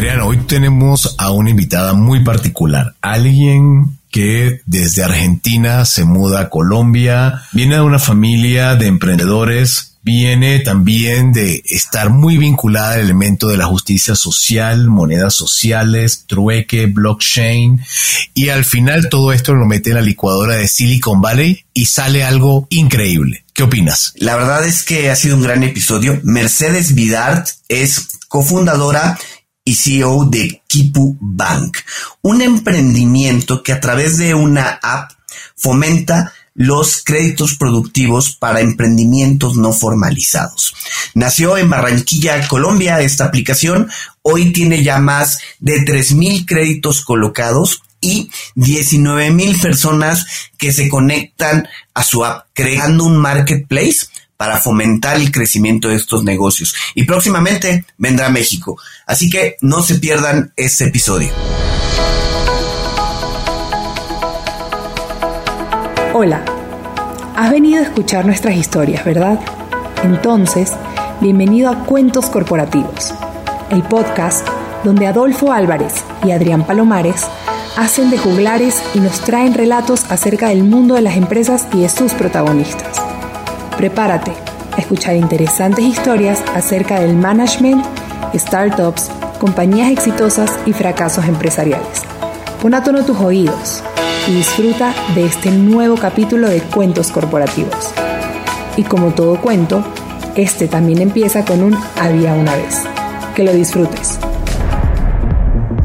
[0.00, 7.42] Hoy tenemos a una invitada muy particular, alguien que desde Argentina se muda a Colombia,
[7.52, 13.58] viene de una familia de emprendedores viene también de estar muy vinculada al elemento de
[13.58, 17.84] la justicia social, monedas sociales, trueque, blockchain,
[18.32, 22.24] y al final todo esto lo mete en la licuadora de Silicon Valley y sale
[22.24, 23.44] algo increíble.
[23.52, 24.14] ¿Qué opinas?
[24.16, 26.18] La verdad es que ha sido un gran episodio.
[26.22, 29.18] Mercedes Vidart es cofundadora
[29.70, 31.76] y CEO de Kipu Bank,
[32.22, 35.12] un emprendimiento que a través de una app
[35.54, 40.74] fomenta los créditos productivos para emprendimientos no formalizados.
[41.14, 43.88] Nació en Barranquilla, Colombia, esta aplicación.
[44.22, 50.26] Hoy tiene ya más de 3.000 créditos colocados y 19.000 personas
[50.58, 54.08] que se conectan a su app, creando un marketplace
[54.40, 56.74] para fomentar el crecimiento de estos negocios.
[56.94, 58.78] Y próximamente vendrá México.
[59.06, 61.28] Así que no se pierdan este episodio.
[66.14, 66.42] Hola,
[67.36, 69.38] has venido a escuchar nuestras historias, ¿verdad?
[70.04, 70.72] Entonces,
[71.20, 73.12] bienvenido a Cuentos Corporativos,
[73.70, 74.48] el podcast
[74.84, 77.26] donde Adolfo Álvarez y Adrián Palomares
[77.76, 81.90] hacen de juglares y nos traen relatos acerca del mundo de las empresas y de
[81.90, 83.19] sus protagonistas.
[83.80, 84.32] Prepárate
[84.72, 87.82] a escuchar interesantes historias acerca del management,
[88.34, 92.02] startups, compañías exitosas y fracasos empresariales.
[92.60, 93.82] Pon a tono tus oídos
[94.28, 97.94] y disfruta de este nuevo capítulo de Cuentos Corporativos.
[98.76, 99.82] Y como todo cuento,
[100.34, 102.82] este también empieza con un había una vez.
[103.34, 104.18] Que lo disfrutes.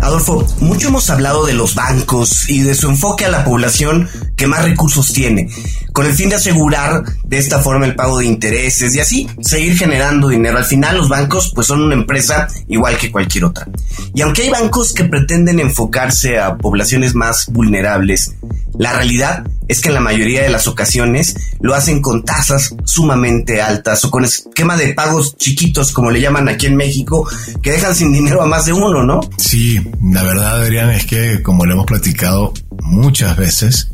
[0.02, 4.48] Adolfo, mucho hemos hablado de los bancos y de su enfoque a la población que
[4.48, 5.50] más recursos tiene,
[5.96, 9.78] con el fin de asegurar de esta forma el pago de intereses y así seguir
[9.78, 10.58] generando dinero.
[10.58, 13.66] Al final los bancos pues son una empresa igual que cualquier otra.
[14.14, 18.36] Y aunque hay bancos que pretenden enfocarse a poblaciones más vulnerables,
[18.78, 23.62] la realidad es que en la mayoría de las ocasiones lo hacen con tasas sumamente
[23.62, 27.25] altas o con esquema de pagos chiquitos, como le llaman aquí en México,
[27.64, 29.22] que dejan sin dinero a más de uno, ¿no?
[29.38, 33.92] Sí, la verdad, Adrián, es que como le hemos platicado muchas veces,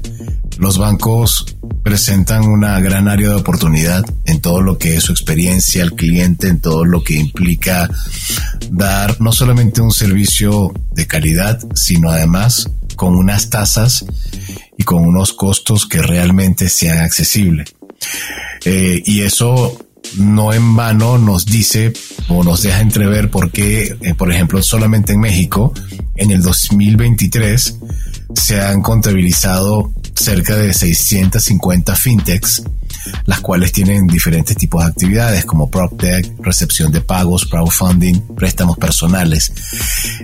[0.57, 1.45] los bancos
[1.84, 6.47] presentan una gran área de oportunidad en todo lo que es su experiencia al cliente,
[6.47, 7.89] en todo lo que implica
[8.69, 14.06] dar no solamente un servicio de calidad, sino además con unas tasas
[14.78, 17.73] y con unos costos que realmente sean accesibles.
[18.66, 19.78] Eh, y eso
[20.18, 21.94] no en vano nos dice
[22.28, 25.73] o nos deja entrever por qué, eh, por ejemplo, solamente en México,
[26.16, 27.78] en el 2023
[28.35, 32.64] se han contabilizado cerca de 650 fintechs,
[33.26, 39.52] las cuales tienen diferentes tipos de actividades como PropTech, recepción de pagos, crowdfunding, préstamos personales.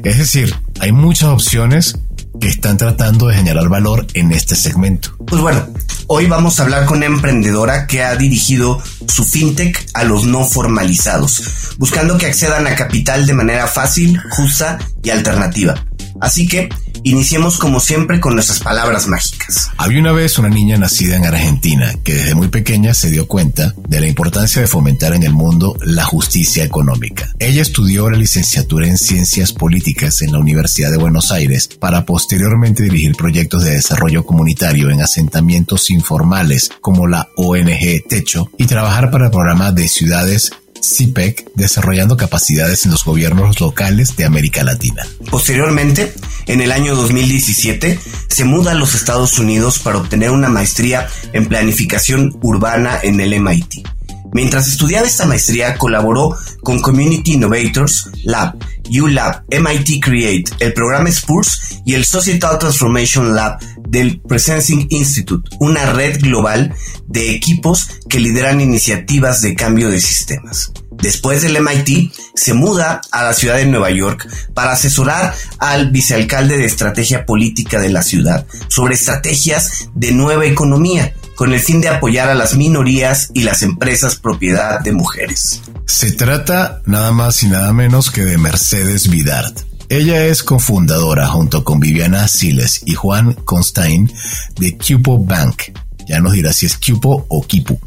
[0.04, 1.98] Es decir, hay muchas opciones
[2.40, 5.16] que están tratando de generar valor en este segmento.
[5.26, 5.68] Pues bueno,
[6.08, 10.46] hoy vamos a hablar con una emprendedora que ha dirigido su fintech a los no
[10.46, 15.84] formalizados, buscando que accedan a capital de manera fácil, justa y alternativa.
[16.20, 16.70] Así que
[17.08, 19.72] Iniciemos como siempre con nuestras palabras mágicas.
[19.78, 23.74] Había una vez una niña nacida en Argentina que desde muy pequeña se dio cuenta
[23.88, 27.32] de la importancia de fomentar en el mundo la justicia económica.
[27.40, 32.84] Ella estudió la licenciatura en Ciencias Políticas en la Universidad de Buenos Aires para posteriormente
[32.84, 39.28] dirigir proyectos de desarrollo comunitario en asentamientos informales como la ONG Techo y trabajar para
[39.28, 40.52] el programa de ciudades
[40.82, 45.06] CIPEC desarrollando capacidades en los gobiernos locales de América Latina.
[45.30, 46.14] Posteriormente,
[46.46, 51.48] en el año 2017, se muda a los Estados Unidos para obtener una maestría en
[51.48, 53.97] planificación urbana en el MIT.
[54.34, 58.58] Mientras estudiaba esta maestría, colaboró con Community Innovators Lab,
[58.90, 65.86] ULab, MIT Create, el programa Spurs y el Societal Transformation Lab del Presencing Institute, una
[65.94, 66.74] red global
[67.08, 70.72] de equipos que lideran iniciativas de cambio de sistemas.
[70.92, 76.58] Después del MIT, se muda a la ciudad de Nueva York para asesorar al vicealcalde
[76.58, 81.88] de estrategia política de la ciudad sobre estrategias de nueva economía con el fin de
[81.88, 85.62] apoyar a las minorías y las empresas propiedad de mujeres.
[85.86, 89.60] Se trata nada más y nada menos que de Mercedes Vidart.
[89.88, 94.12] Ella es cofundadora junto con Viviana Siles y Juan Constein
[94.60, 95.62] de Cupo Bank.
[96.08, 97.80] Ya nos dirá si es Cupo o Kipu.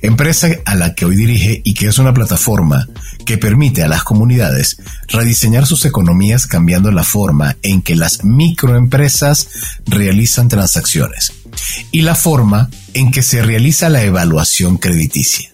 [0.00, 2.86] Empresa a la que hoy dirige y que es una plataforma
[3.24, 4.76] que permite a las comunidades
[5.08, 9.48] rediseñar sus economías cambiando la forma en que las microempresas
[9.86, 11.32] realizan transacciones
[11.90, 15.52] y la forma en que se realiza la evaluación crediticia.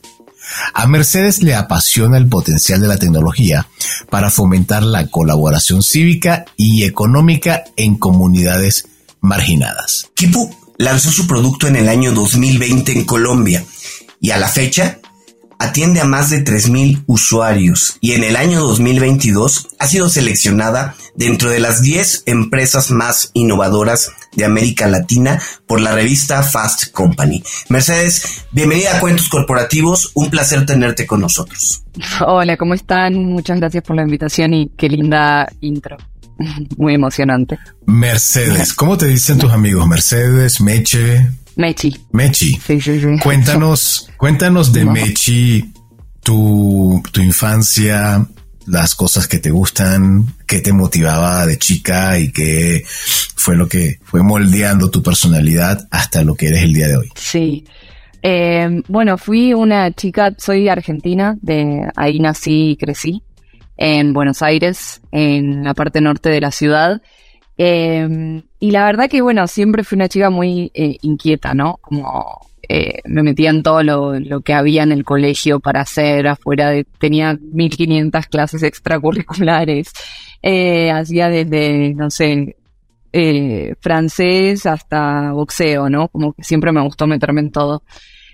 [0.75, 3.69] A Mercedes le apasiona el potencial de la tecnología
[4.11, 8.87] para fomentar la colaboración cívica y económica en comunidades
[9.21, 10.11] marginadas.
[10.15, 13.65] Kipu lanzó su producto en el año 2020 en Colombia
[14.21, 14.99] y a la fecha
[15.63, 21.51] atiende a más de 3.000 usuarios y en el año 2022 ha sido seleccionada dentro
[21.51, 27.45] de las 10 empresas más innovadoras de América Latina por la revista Fast Company.
[27.69, 31.85] Mercedes, bienvenida a Cuentos Corporativos, un placer tenerte con nosotros.
[32.27, 33.15] Hola, ¿cómo están?
[33.15, 35.97] Muchas gracias por la invitación y qué linda intro.
[36.77, 37.59] Muy emocionante.
[37.87, 39.87] Mercedes, ¿cómo te dicen tus amigos?
[39.87, 41.31] Mercedes, Meche.
[41.57, 41.97] Mechi.
[42.13, 42.59] Mechi.
[42.65, 43.19] Sí, sí, sí.
[43.23, 45.73] Cuéntanos, cuéntanos de Mechi,
[46.23, 48.27] tu, tu infancia,
[48.67, 53.99] las cosas que te gustan, qué te motivaba de chica y qué fue lo que
[54.05, 57.09] fue moldeando tu personalidad hasta lo que eres el día de hoy.
[57.17, 57.65] Sí.
[58.23, 63.23] Eh, bueno, fui una chica, soy argentina, de ahí nací y crecí
[63.77, 67.03] en Buenos Aires, en la parte norte de la ciudad.
[67.57, 71.79] Eh, y la verdad que, bueno, siempre fui una chica muy eh, inquieta, ¿no?
[71.81, 76.71] Como eh, me metía en todo lo, que había en el colegio para hacer afuera.
[76.71, 79.93] De, tenía 1500 clases extracurriculares.
[80.93, 82.57] hacía desde, no sé,
[83.81, 86.09] francés hasta boxeo, ¿no?
[86.09, 87.83] Como que siempre me gustó meterme en todo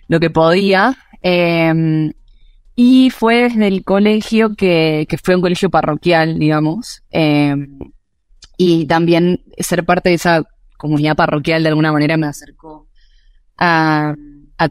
[0.08, 0.96] lo que podía.
[2.76, 7.02] y fue desde el colegio que, que fue un colegio parroquial, digamos.
[8.60, 10.42] Y también ser parte de esa
[10.76, 12.88] comunidad parroquial de alguna manera me acercó
[13.56, 14.14] a,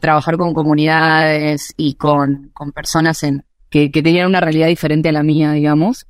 [0.00, 5.52] trabajar con comunidades y con, personas en, que, tenían una realidad diferente a la mía,
[5.52, 6.06] digamos.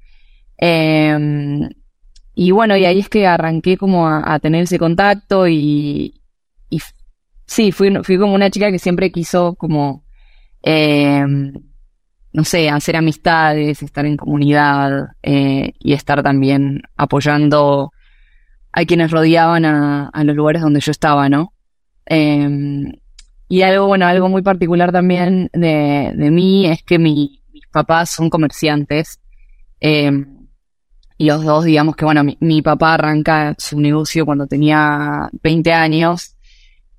[0.56, 1.69] Em,
[2.34, 6.20] y bueno, y ahí es que arranqué como a, tener ese contacto y,
[6.69, 6.80] y
[7.46, 10.04] sí, fui, fui como una chica que siempre quiso como
[10.62, 11.52] em,
[12.32, 17.92] no sé, hacer amistades, estar en comunidad eh, y estar también apoyando
[18.72, 21.52] a quienes rodeaban a, los lugares donde yo estaba, ¿no?
[22.06, 22.92] Em,
[23.48, 27.40] y algo, bueno, algo muy particular también de, mí es que mis
[27.72, 29.20] papás son comerciantes.
[29.80, 30.46] Em,
[31.16, 36.36] y los dos, digamos que, bueno, mi, papá arranca su negocio cuando tenía 20 años,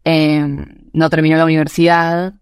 [0.03, 2.33] em, no terminó la universidad,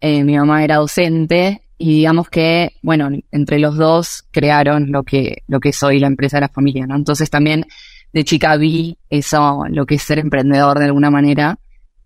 [0.00, 5.42] eh, mi mamá era docente y digamos que, bueno, entre los dos crearon lo que,
[5.48, 6.96] lo que soy la empresa de la familia, ¿no?
[6.96, 7.66] Entonces también
[8.10, 11.58] de chica vi eso, lo que es ser emprendedor de alguna manera,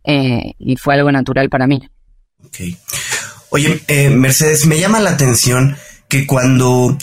[0.02, 1.88] eh, y fue algo natural para mí.
[3.50, 5.76] Oye, eh, Mercedes, me llama la atención
[6.08, 6.98] que cuando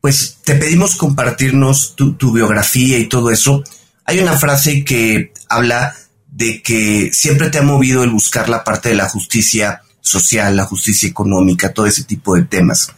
[0.00, 3.64] pues te pedimos compartirnos tu, tu biografía y todo eso,
[4.04, 5.96] hay una frase que habla
[6.28, 10.64] de que siempre te ha movido el buscar la parte de la justicia social, la
[10.64, 12.92] justicia económica, todo ese tipo de temas.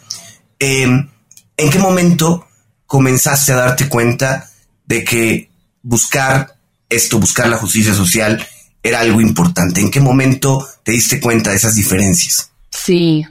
[0.59, 1.09] Em,
[1.57, 2.47] ¿En qué momento
[2.87, 4.49] comenzaste a darte cuenta
[4.87, 5.51] de que
[5.83, 6.57] buscar
[6.89, 8.45] esto, buscar la justicia social,
[8.83, 9.81] era algo importante?
[9.81, 12.51] ¿En qué momento te diste cuenta de esas diferencias?
[12.71, 13.25] Sí,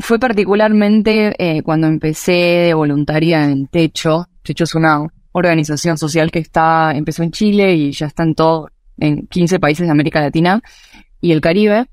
[0.00, 4.28] fue particularmente eh, cuando empecé de voluntaria en Techo.
[4.42, 8.70] Techo es una organización social que está, empezó en Chile y ya está en todo,
[8.98, 10.60] en 15 países de América Latina
[11.20, 11.86] y el Caribe.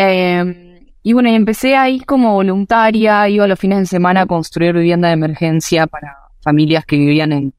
[0.00, 5.08] Em, y bueno, empecé ahí como voluntaria, iba los fines de semana a construir vivienda
[5.08, 7.54] de emergencia para familias que vivían en,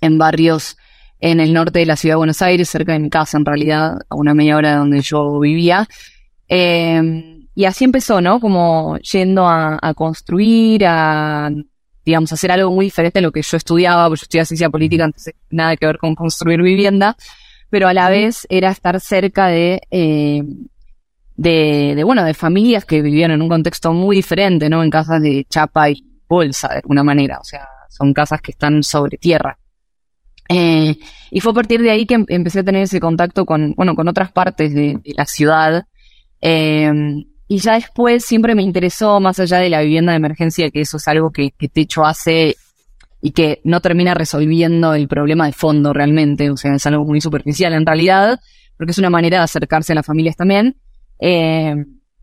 [0.00, 0.76] en barrios
[1.20, 3.98] en el norte de la ciudad de Buenos Aires, cerca de mi casa en realidad,
[4.08, 5.86] a una media hora de donde yo vivía.
[6.48, 8.40] Em, y así empezó, ¿no?
[8.40, 11.52] Como yendo a, construir, a,
[12.04, 15.04] digamos, hacer algo muy diferente a lo que yo estudiaba, porque yo estudiaba ciencia política,
[15.04, 17.16] entonces nada que ver con construir vivienda,
[17.70, 20.42] pero a la vez era estar cerca de eh,
[21.36, 24.82] de, bueno, de familias que vivían en un contexto muy diferente, ¿no?
[24.82, 27.38] En casas de chapa y bolsa, de alguna manera.
[27.40, 29.58] O sea, son casas que están sobre tierra.
[30.48, 30.96] Eh,
[31.30, 33.94] y fue a partir de ahí que em, empecé a tener ese contacto con, bueno,
[33.94, 35.86] con otras partes de, la ciudad.
[36.40, 36.92] Eh,
[37.48, 40.96] y ya después siempre me interesó, más allá de la vivienda de emergencia, que eso
[40.98, 42.56] es algo que, que Techo hace
[43.20, 46.50] y que no termina resolviendo el problema de fondo realmente.
[46.50, 48.40] O sea, es algo muy superficial en realidad,
[48.76, 50.76] porque es una manera de acercarse a las familias también
[51.26, 51.74] eh,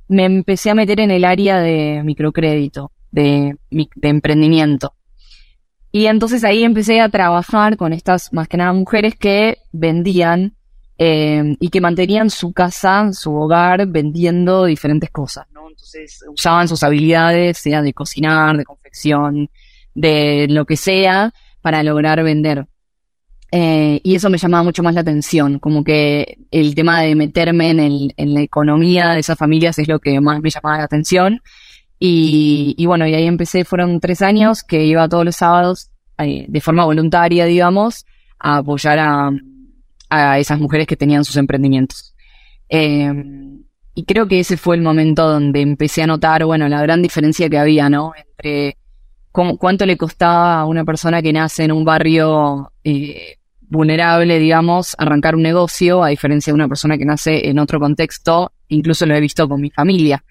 [0.10, 4.93] me empecé a meter en el área de microcrédito, de, de emprendimiento.
[5.91, 10.53] Y entonces ahí empecé a trabajar con estas, más que nada, mujeres que vendían
[11.00, 15.67] eh, y que mantenían su casa, su hogar, vendiendo diferentes cosas, ¿no?
[15.67, 19.50] Entonces usaban sus habilidades, sea de cocinar, de confección,
[19.96, 22.67] de lo que sea, para lograr vender.
[23.51, 27.70] Eh, y eso me llamaba mucho más la atención, como que el tema de meterme
[27.70, 30.86] en, el, en la economía de esas familias es lo que más me llamaba la
[30.86, 31.41] atención.
[32.03, 36.62] Y, bueno, y ahí empecé, fueron tres años que iba todos los sábados eh, de
[36.62, 38.05] forma voluntaria, digamos,
[38.39, 39.31] a apoyar a,
[40.10, 42.15] a esas mujeres que tenían sus emprendimientos.
[42.70, 47.01] Em, y creo que ese fue el momento donde empecé a notar, bueno, la gran
[47.01, 48.13] diferencia que había, ¿no?
[48.15, 48.77] Entre
[49.31, 53.38] cuánto le costaba a una persona que nace en un barrio eh,
[53.71, 58.51] vulnerable, digamos, arrancar un negocio, a diferencia de una persona que nace en otro contexto,
[58.67, 60.23] incluso lo he visto con mi familia,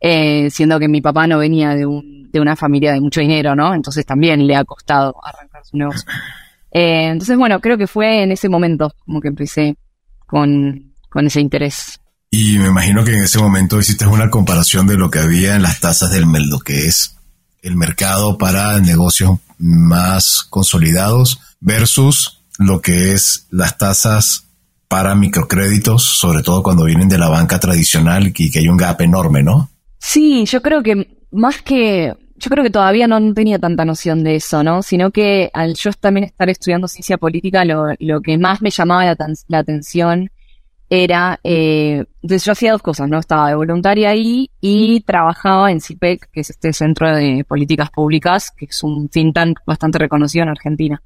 [0.00, 3.54] eh, siendo que mi papá no venía de, un, de una familia de mucho dinero,
[3.54, 3.74] ¿no?
[3.74, 6.10] Entonces también le ha costado arrancar su negocio.
[6.72, 9.76] Eh, entonces, bueno, creo que fue en ese momento como que empecé
[10.26, 12.00] con ese interés.
[12.30, 15.62] Y me imagino que en ese momento hiciste una comparación de lo que había en
[15.62, 17.16] las tasas del Meldo, que es
[17.62, 24.44] el mercado para negocios más consolidados versus lo que es las tasas
[24.88, 29.00] para microcréditos, sobre todo cuando vienen de la banca tradicional y que hay un gap
[29.00, 29.70] enorme, ¿no?
[29.98, 34.36] Sí, yo creo que más que, yo creo que todavía no tenía tanta noción de
[34.36, 34.82] eso, ¿no?
[34.82, 39.04] Sino que al yo también estar estudiando ciencia política, lo, lo que más me llamaba
[39.04, 39.16] la,
[39.48, 40.30] la atención
[40.90, 43.18] era, eh, yo hacía dos cosas, ¿no?
[43.18, 48.50] Estaba de voluntaria ahí y trabajaba en CIPEC, que es este centro de políticas públicas,
[48.56, 51.02] que es un think tank bastante reconocido en Argentina.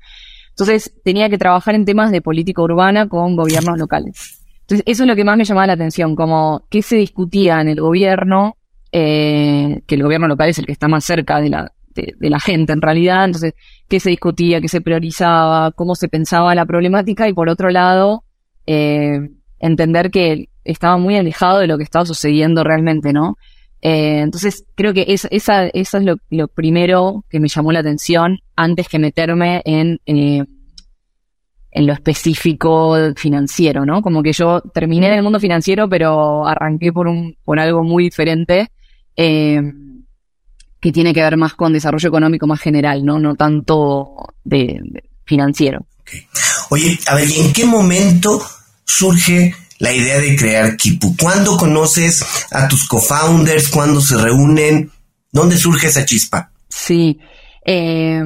[0.53, 4.41] Entonces tenía que trabajar en temas de política urbana con gobiernos locales.
[4.61, 7.69] Entonces eso es lo que más me llamaba la atención, como qué se discutía en
[7.69, 8.57] el gobierno,
[8.93, 12.31] eh, que el gobierno local es el que está más cerca de la, de, de
[12.31, 13.55] la gente en realidad, entonces
[13.89, 18.25] qué se discutía, qué se priorizaba, cómo se pensaba la problemática y por otro lado,
[18.67, 23.37] eh, entender que estaba muy alejado de lo que estaba sucediendo realmente, ¿no?
[23.83, 28.39] Eh, entonces creo que es, esa, eso es lo, primero que me llamó la atención
[28.55, 30.45] antes que meterme en, eh,
[31.73, 34.01] en lo específico financiero, ¿no?
[34.01, 38.05] Como que yo terminé en el mundo financiero, pero arranqué por, un, por algo muy
[38.05, 38.71] diferente
[39.17, 39.61] eh,
[40.81, 43.19] que tiene que ver más con desarrollo económico más general, ¿no?
[43.19, 44.81] No tanto de,
[45.25, 45.87] financiero.
[46.71, 48.41] Oye, a ver, ¿y en qué momento
[48.85, 51.17] surge la idea de crear Kipu?
[51.21, 53.69] ¿Cuándo conoces a tus co-founders?
[53.69, 54.93] ¿Cuándo se reúnen?
[55.33, 56.53] ¿Dónde surge esa chispa?
[56.69, 57.19] Sí.
[57.67, 58.23] Eh,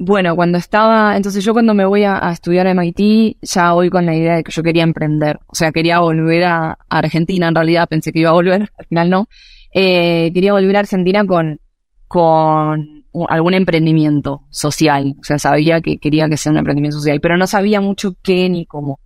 [0.00, 4.04] bueno, cuando estaba, entonces yo cuando me voy a, estudiar a MIT, ya voy con
[4.04, 5.38] la idea de que yo quería emprender.
[5.46, 9.10] O sea, quería volver a, Argentina, en realidad pensé que iba a volver, al final
[9.10, 9.28] no.
[9.72, 11.60] Eh, quería volver a Argentina con,
[12.08, 15.14] con algún emprendimiento social.
[15.20, 18.48] O sea, sabía que quería que sea un emprendimiento social, pero no sabía mucho qué
[18.48, 18.98] ni cómo.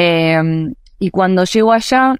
[0.00, 2.16] Em, y cuando llego allá,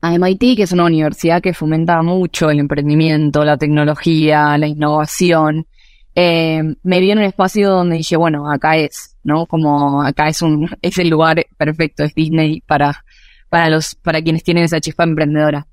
[0.00, 5.66] a MIT, que es una universidad que fomenta mucho el emprendimiento, la tecnología, la innovación,
[6.14, 9.46] em, me vi en un espacio donde dije, bueno, acá es, ¿no?
[9.46, 13.04] Como acá es un, es el lugar perfecto, es Disney para,
[13.48, 15.66] para los, para quienes tienen esa chispa emprendedora.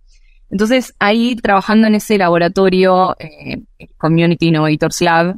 [0.50, 3.64] Entonces, ahí trabajando en ese laboratorio, eh,
[3.98, 5.38] Community Innovators Lab,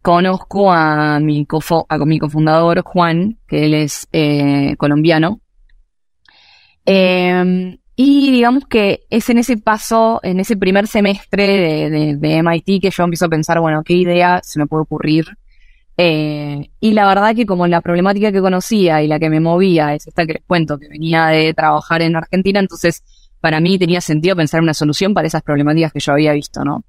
[0.00, 1.46] conozco a mi,
[1.88, 5.41] a mi cofundador Juan, que él es eh, colombiano.
[6.84, 12.90] Em, y digamos que es en ese paso, en ese primer semestre de, MIT que
[12.90, 15.26] yo empiezo a pensar, bueno, qué idea se me puede ocurrir.
[15.98, 19.94] Eh, y la verdad que como la problemática que conocía y la que me movía
[19.94, 23.04] es esta que les cuento, que venía de trabajar en Argentina, entonces
[23.40, 26.84] para mí tenía sentido pensar una solución para esas problemáticas que yo había visto, ¿no?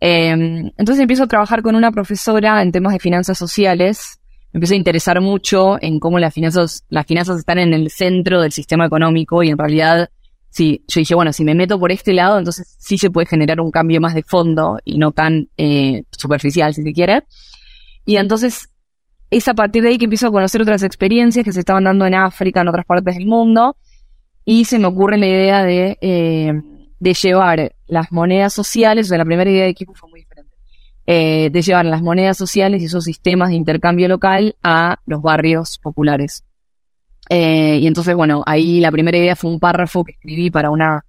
[0.00, 4.18] Em, entonces empiezo a trabajar con una profesora en temas de finanzas sociales.
[4.52, 8.40] Me empiezo a interesar mucho en cómo las finanzas, las finanzas están en el centro
[8.40, 10.10] del sistema económico y en realidad,
[10.50, 13.60] sí, yo dije, bueno, si me meto por este lado, entonces sí se puede generar
[13.60, 17.24] un cambio más de fondo y no tan eh, superficial, si se quiere.
[18.04, 18.68] Y entonces
[19.30, 22.04] es a partir de ahí que empiezo a conocer otras experiencias que se estaban dando
[22.04, 23.76] en África, en otras partes del mundo,
[24.44, 26.52] y se me ocurre la idea de eh,
[27.02, 30.20] de llevar las monedas sociales, o sea, la primera idea de equipo fue muy
[31.04, 35.78] eh, de llevar las monedas sociales y esos sistemas de intercambio local a los barrios
[35.78, 36.44] populares.
[37.28, 41.04] Eh, y entonces, bueno, ahí la primera idea fue un párrafo que escribí para una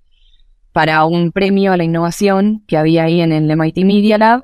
[0.71, 4.43] para un premio a la innovación que había ahí en el MIT Media Lab.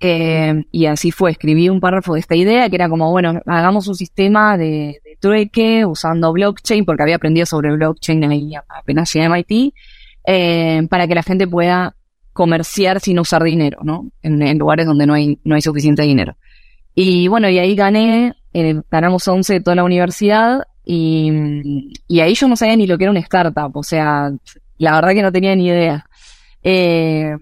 [0.00, 3.86] Eh, y así fue, escribí un párrafo de esta idea que era como, bueno, hagamos
[3.86, 9.28] un sistema de, trueque usando blockchain, porque había aprendido sobre blockchain ahí apenas llegué a
[9.28, 11.94] MIT, para que la gente pueda
[12.32, 14.10] comerciar sin usar dinero, ¿no?
[14.22, 16.36] En, lugares donde no hay, no hay suficiente dinero.
[16.94, 22.34] Y bueno, y ahí gané, eh, ganamos 11 de toda la universidad y, y, ahí
[22.34, 24.30] yo no sabía ni lo que era una startup, o sea,
[24.78, 26.06] la verdad que no tenía ni idea.
[26.62, 27.36] Eh,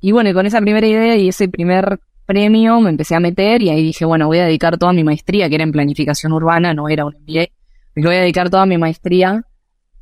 [0.00, 3.70] y bueno, con esa primera idea y ese primer premio me empecé a meter y
[3.70, 6.88] ahí dije, bueno, voy a dedicar toda mi maestría, que era en planificación urbana, no
[6.88, 7.46] era un MBA,
[7.96, 9.44] voy a dedicar toda mi maestría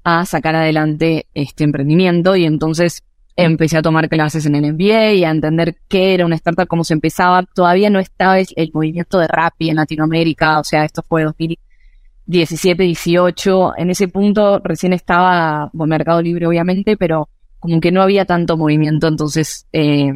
[0.05, 3.03] a sacar adelante este emprendimiento y entonces
[3.37, 6.85] empecé a tomar clases en el MBA y a entender qué era una startup, cómo
[6.85, 7.43] se empezaba.
[7.55, 13.79] Todavía no estaba el, movimiento de Rappi en Latinoamérica, o sea, esto fue 2017, 18.
[13.79, 18.57] En ese punto recién estaba, bueno, Mercado Libre obviamente, pero como que no había tanto
[18.57, 20.13] movimiento, entonces eh,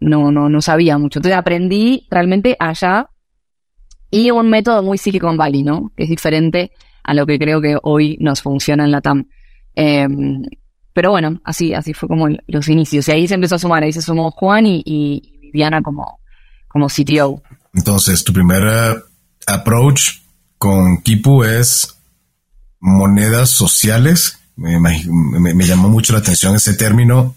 [0.00, 1.18] no, no, no sabía mucho.
[1.18, 3.08] Entonces aprendí realmente allá
[4.10, 5.92] y un método muy Silicon Valley, ¿no?
[5.96, 9.26] Que es diferente a lo que creo que hoy nos funciona en la TAM.
[9.74, 10.42] Em,
[10.98, 13.06] pero bueno, así, así fue como los inicios.
[13.06, 16.18] Y ahí se empezó a sumar, ahí se sumó Juan y, Viviana como,
[16.66, 17.40] como CTO.
[17.72, 18.96] Entonces, tu primer eh,
[19.46, 20.22] approach
[20.58, 21.94] con Kipu es
[22.80, 24.40] monedas sociales.
[24.56, 27.36] Me, me, llamó mucho la atención ese término,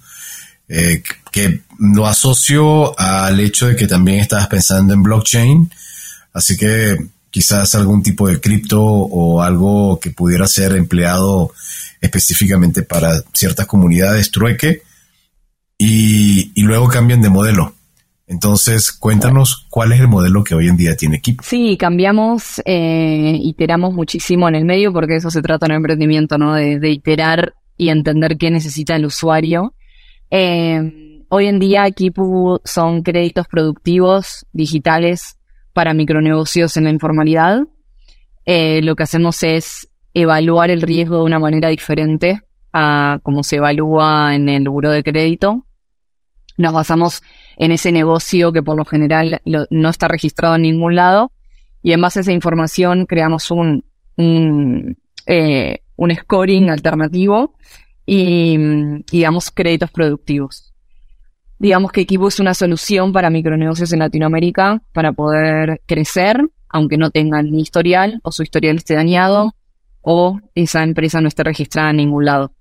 [0.68, 5.72] eh, que lo asocio al hecho de que también estabas pensando en blockchain
[6.34, 6.98] Así que
[7.30, 11.52] quizás algún tipo de cripto o algo que pudiera ser empleado
[12.02, 14.82] específicamente para ciertas comunidades trueque
[15.78, 17.74] y, luego cambian de modelo.
[18.28, 21.44] Entonces, cuéntanos cuál es el modelo que hoy en día tiene Equipo.
[21.46, 26.54] Sí, cambiamos, eh, iteramos muchísimo en el medio porque eso se trata en emprendimiento, ¿no?
[26.54, 29.74] De, iterar y entender qué necesita el usuario.
[30.30, 35.38] Eh, hoy en día Equipo son créditos productivos digitales
[35.74, 37.62] para micronegocios en la informalidad.
[38.46, 42.42] Eh, lo que hacemos es evaluar el riesgo de una manera diferente
[42.74, 45.66] a como se evalúa en el buro de crédito.
[46.58, 47.22] Nos basamos
[47.58, 51.32] en ese negocio que por lo general no está registrado en ningún lado
[51.82, 53.86] y en base a esa información creamos un,
[55.26, 57.56] eh, un scoring alternativo
[58.06, 58.58] y,
[59.12, 60.72] y damos créditos productivos
[61.62, 67.12] digamos que Equipo es una solución para micronegocios en Latinoamérica para poder crecer, aunque no
[67.12, 69.54] tengan ni historial o su historial esté dañado
[70.02, 72.54] o esa empresa no esté registrada en ningún lado.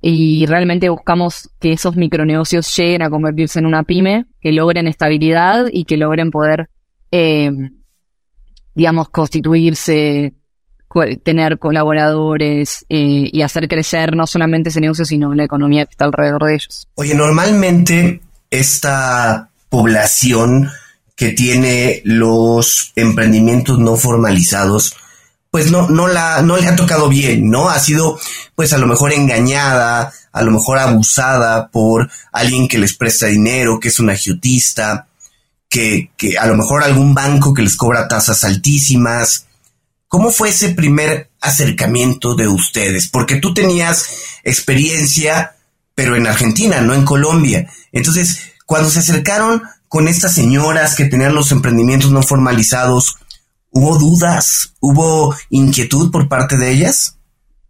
[0.00, 5.66] Y realmente buscamos que esos micronegocios lleguen a convertirse en una pyme, que logren estabilidad
[5.72, 6.68] y que logren poder,
[7.10, 7.50] eh,
[8.74, 10.34] digamos, constituirse
[11.22, 16.04] tener colaboradores eh, y hacer crecer no solamente ese negocio, sino la economía que está
[16.04, 16.86] alrededor de ellos.
[16.94, 20.70] Oye, normalmente esta población
[21.16, 24.96] que tiene los emprendimientos no formalizados,
[25.54, 27.68] pues no, no, la, no le ha tocado bien, ¿no?
[27.68, 28.18] Ha sido,
[28.56, 33.78] pues a lo mejor engañada, a lo mejor abusada por alguien que les presta dinero,
[33.78, 35.06] que es un agiotista,
[35.68, 39.46] que, que a lo mejor algún banco que les cobra tasas altísimas,
[40.08, 43.08] ¿Cómo fue ese primer acercamiento de ustedes?
[43.08, 44.08] Porque tú tenías
[44.42, 45.54] experiencia,
[45.94, 47.70] pero en Argentina, no en Colombia.
[47.92, 53.18] Entonces, cuando se acercaron con estas señoras que tenían los emprendimientos no formalizados,
[53.74, 54.74] ¿hubo dudas?
[54.80, 57.18] ¿Hubo inquietud por parte de ellas?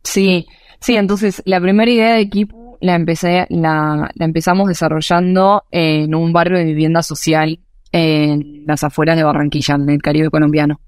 [0.03, 0.47] Sí,
[0.81, 6.59] sí, entonces la primera idea de equipo la empecé, la, empezamos desarrollando en un barrio
[6.59, 7.59] de vivienda social
[7.90, 10.81] en las afueras de Barranquilla, en el Caribe colombiano.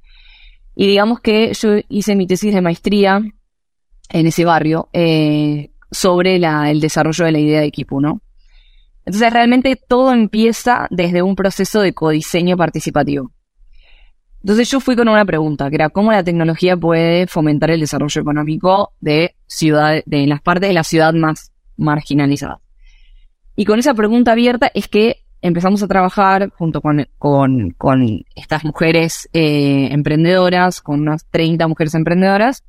[0.75, 3.23] Y digamos que yo hice mi tesis de maestría
[4.11, 8.21] en ese barrio eh, sobre el desarrollo de la idea de equipo, ¿no?
[9.07, 13.31] Entonces realmente todo empieza desde un proceso de codiseño participativo.
[14.47, 18.21] Entonces yo fui con una pregunta, que era cómo la tecnología puede fomentar el desarrollo
[18.21, 22.61] económico de ciudad, de las partes de la ciudad más marginalizadas.
[23.57, 27.09] Y con esa pregunta abierta es que empezamos a trabajar junto con,
[28.37, 32.63] estas mujeres eh, emprendedoras, con unas 30 mujeres emprendedoras,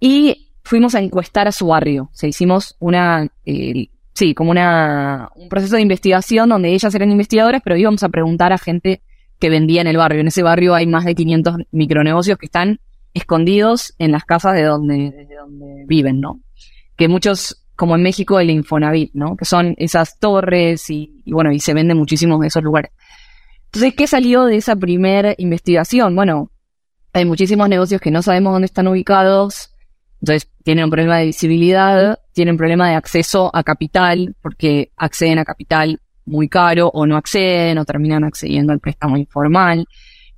[0.00, 2.10] y fuimos a encuestar a su barrio.
[2.12, 7.10] O sea, hicimos una, eh, sí, como una, un proceso de investigación donde ellas eran
[7.10, 9.00] investigadoras, pero íbamos a preguntar a gente
[9.40, 10.20] que vendía en el barrio.
[10.20, 12.78] En ese barrio hay más de 500 micronegocios que están
[13.14, 16.40] escondidos en las casas de donde, de donde viven, ¿no?
[16.96, 19.36] Que muchos como en México el Infonavit, ¿no?
[19.36, 22.92] Que son esas torres y, bueno, y se venden muchísimos de esos lugares.
[23.66, 26.14] Entonces, ¿qué salió de esa primera investigación?
[26.14, 26.50] Bueno,
[27.14, 29.74] hay muchísimos negocios que no sabemos dónde están ubicados,
[30.20, 35.38] entonces tienen un problema de visibilidad, tienen un problema de acceso a capital, porque acceden
[35.38, 39.86] a capital muy caro o no acceden o terminan accediendo al préstamo informal.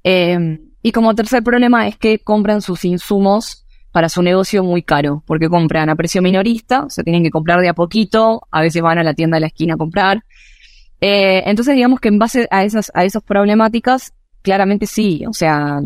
[0.05, 5.23] Eh, y como tercer problema es que compran sus insumos para su negocio muy caro,
[5.27, 8.99] porque compran a precio minorista, se tienen que comprar de a poquito, a veces van
[8.99, 10.25] a la tienda de la esquina a comprar.
[11.01, 15.81] Eh, entonces, digamos que en base a esas, a esas problemáticas, claramente sí, o sea,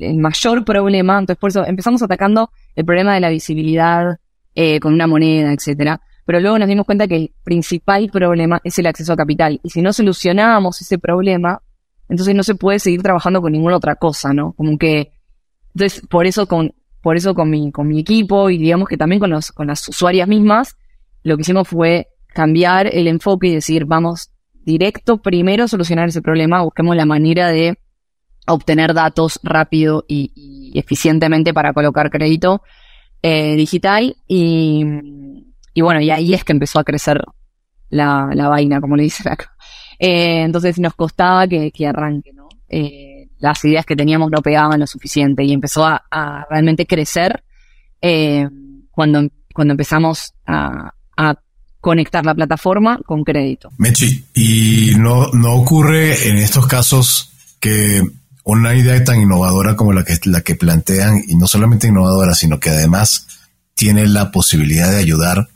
[0.00, 4.18] el, mayor problema, entonces por empezamos atacando el problema de la visibilidad
[4.54, 6.00] eh, con una moneda, etcétera.
[6.30, 9.58] Pero luego nos dimos cuenta que el principal problema es el acceso a capital.
[9.64, 11.60] Y si no solucionamos ese problema,
[12.08, 14.52] entonces no se puede seguir trabajando con ninguna otra cosa, ¿no?
[14.52, 15.10] Como que,
[15.74, 19.18] entonces, por eso con, por eso con mi, con mi equipo y digamos que también
[19.18, 20.76] con, los, con las usuarias mismas,
[21.24, 24.30] lo que hicimos fue cambiar el enfoque y decir, vamos
[24.64, 27.76] directo primero solucionar ese problema, busquemos la manera de
[28.46, 32.62] obtener datos rápido y, eficientemente para colocar crédito
[33.20, 34.84] eh, digital y,
[35.76, 37.22] bueno, y ahí es que empezó a crecer
[37.88, 39.52] la, vaina, como le dicen acá.
[39.98, 42.48] Eh, entonces nos costaba que, arranque, ¿no?
[42.68, 47.42] Eh, las ideas que teníamos no pegaban lo suficiente y empezó a, realmente crecer
[48.90, 51.34] cuando, cuando empezamos a, a
[51.80, 53.70] conectar la plataforma con crédito.
[53.78, 58.02] Mechi, ¿y no, no ocurre en estos casos que
[58.44, 62.58] una idea tan innovadora como la que, la que plantean, y no solamente innovadora, sino
[62.58, 63.26] que además
[63.74, 65.48] tiene la posibilidad de ayudar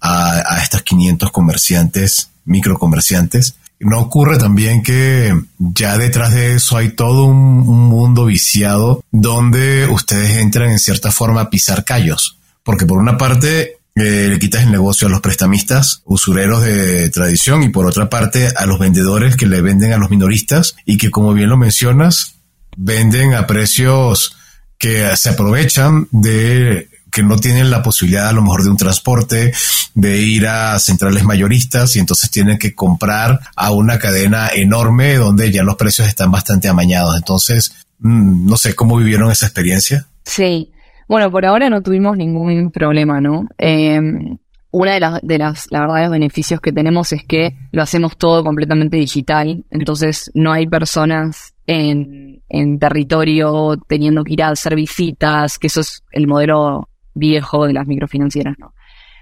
[0.00, 6.90] a, a estas 500 comerciantes, microcomerciantes, ¿no ocurre también que ya detrás de eso hay
[6.90, 12.38] todo un, un mundo viciado donde ustedes entran en cierta forma a pisar callos?
[12.62, 17.62] Porque por una parte eh, le quitas el negocio a los prestamistas, usureros de tradición
[17.62, 21.10] y por otra parte a los vendedores que le venden a los minoristas y que
[21.10, 22.36] como bien lo mencionas,
[22.76, 24.36] venden a precios
[24.78, 29.52] que se aprovechan de que no tienen la posibilidad a lo mejor de un transporte,
[29.94, 35.50] de ir a centrales mayoristas y entonces tienen que comprar a una cadena enorme donde
[35.50, 37.16] ya los precios están bastante amañados.
[37.16, 40.06] Entonces, mm, no sé cómo vivieron esa experiencia.
[40.24, 40.72] Sí,
[41.08, 43.48] bueno, por ahora no tuvimos ningún problema, ¿no?
[43.58, 44.38] Em,
[44.70, 48.16] una de las, de las, la verdad, los beneficios que tenemos es que lo hacemos
[48.16, 54.76] todo completamente digital, entonces no hay personas en, en territorio teniendo que ir a hacer
[54.76, 58.74] visitas, que eso es el modelo viejo de las microfinancieras, ¿no?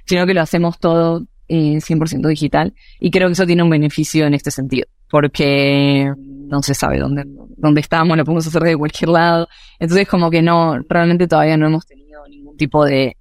[0.06, 4.26] Sino que lo hacemos todo eh, 100% digital y creo que eso tiene un beneficio
[4.26, 7.24] en este sentido, porque no se sabe dónde,
[7.56, 9.48] dónde estamos, lo podemos hacer de cualquier lado.
[9.78, 13.16] Entonces como que no, realmente todavía no hemos tenido ningún tipo de,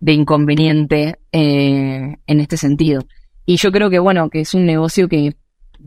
[0.00, 3.02] de inconveniente eh, en este sentido.
[3.46, 5.36] Y yo creo que bueno, que es un negocio que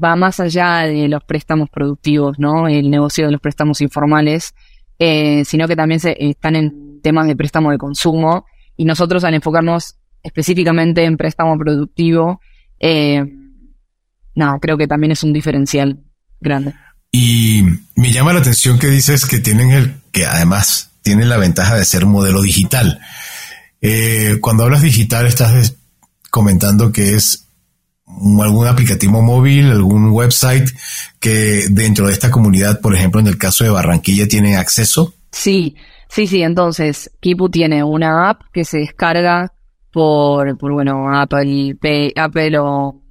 [0.04, 2.68] va más allá de los préstamos productivos, ¿no?
[2.68, 4.54] El negocio de los préstamos informales,
[5.00, 9.34] eh, sino que también se, están en temas de préstamo de consumo y nosotros al
[9.34, 12.42] enfocarnos específicamente en préstamo productivo,
[12.80, 13.24] eh,
[14.36, 16.00] no, creo que también es un diferencial
[16.40, 16.74] grande.
[17.12, 17.64] Y
[17.96, 21.86] me llama la atención que dices que tienen el, que además tienen la ventaja de
[21.86, 23.00] ser modelo digital.
[23.82, 25.76] Eh, cuando hablas digital, estás
[26.30, 27.48] comentando que es
[28.06, 30.70] algún aplicativo móvil, algún website
[31.20, 35.14] que dentro de esta comunidad, por ejemplo, en el caso de Barranquilla, tienen acceso.
[35.32, 35.76] Sí,
[36.10, 36.42] sí, sí.
[36.44, 39.54] Entonces, Kipu tiene una app que se descarga
[39.92, 41.78] por, por bueno, Apple,
[42.16, 43.02] Apple o,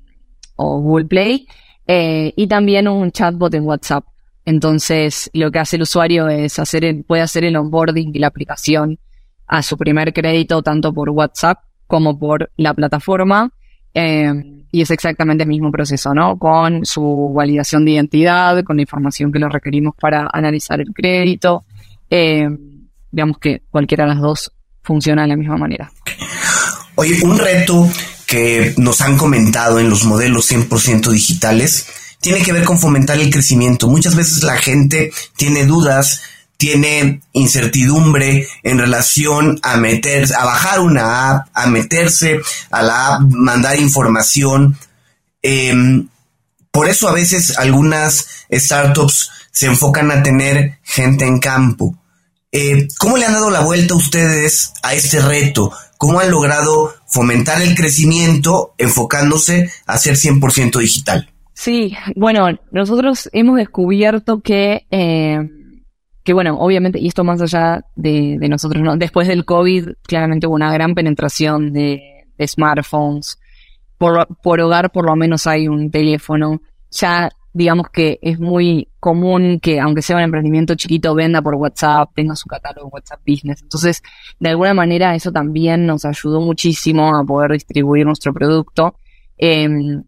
[0.57, 1.47] Google Play
[1.87, 4.05] eh, y también un chatbot en WhatsApp.
[4.45, 8.29] Entonces, lo que hace el usuario es hacer el, puede hacer el onboarding y la
[8.29, 8.99] aplicación
[9.47, 13.51] a su primer crédito tanto por WhatsApp como por la plataforma.
[13.93, 14.33] Eh,
[14.71, 16.39] y es exactamente el mismo proceso, ¿no?
[16.39, 21.65] Con su validación de identidad, con la información que le requerimos para analizar el crédito.
[22.11, 22.49] Eh,
[23.11, 25.91] digamos que cualquiera de las dos funciona de la misma manera.
[26.95, 27.89] Oye, un reto
[28.27, 31.87] que nos han comentado en los modelos 100% digitales
[32.21, 33.89] tiene que ver con fomentar el crecimiento.
[33.89, 36.23] Muchas veces la gente tiene dudas,
[36.57, 42.41] tiene incertidumbre en relación a meterse, a bajar una app, a meterse
[42.71, 44.79] a la app, mandar información.
[45.43, 46.09] Em,
[46.71, 51.97] por eso a veces algunas startups se enfocan a tener gente en campo.
[52.59, 55.73] Eh, ¿Cómo le han dado la vuelta a ustedes a este reto?
[55.99, 61.29] ¿Cómo han logrado fomentar el crecimiento enfocándose a ser 100% digital?
[61.53, 65.39] Sí, bueno, nosotros hemos descubierto que, eh,
[66.25, 68.97] que bueno, obviamente, y esto más allá de, nosotros, ¿no?
[68.97, 73.39] después del COVID, claramente hubo una gran penetración de, smartphones.
[73.99, 76.63] Por, por hogar, por lo menos hay un teléfono.
[76.91, 82.11] Ya digamos que es muy común que, aunque sea un emprendimiento chiquito, venda por WhatsApp,
[82.15, 83.63] tenga su catálogo WhatsApp Business.
[83.63, 84.03] Entonces,
[84.39, 88.99] de alguna manera, eso también nos ayudó muchísimo a poder distribuir nuestro producto.
[89.39, 90.05] Em,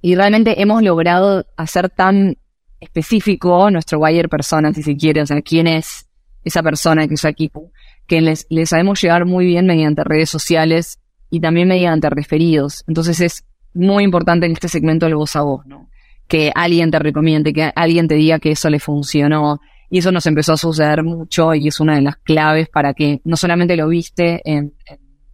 [0.00, 2.36] y realmente hemos logrado hacer tan
[2.80, 6.08] específico nuestro buyer persona, si se quiere, o sea, quién es
[6.42, 7.70] esa persona que usa equipo,
[8.08, 10.98] que les, les sabemos llegar muy bien mediante redes sociales
[11.30, 12.82] y también mediante referidos.
[12.88, 15.91] Entonces es muy importante en este segmento el voz a voz, ¿no?
[16.28, 19.60] Que alguien te recomiende, que alguien te diga que eso le funcionó.
[19.90, 23.20] Y eso nos empezó a suceder mucho y es una de las claves para que
[23.24, 24.72] no solamente lo viste en,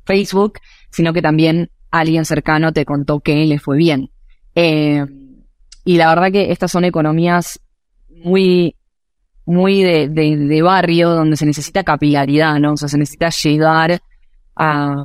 [0.04, 0.54] Facebook,
[0.90, 4.10] sino que también alguien cercano te contó que le fue bien.
[4.54, 5.04] Eh,
[5.84, 7.60] y la verdad que estas son economías
[8.08, 8.74] muy,
[9.44, 12.72] muy de, de, barrio donde se necesita capilaridad, ¿no?
[12.72, 14.00] O sea, se necesita llegar
[14.56, 15.04] a,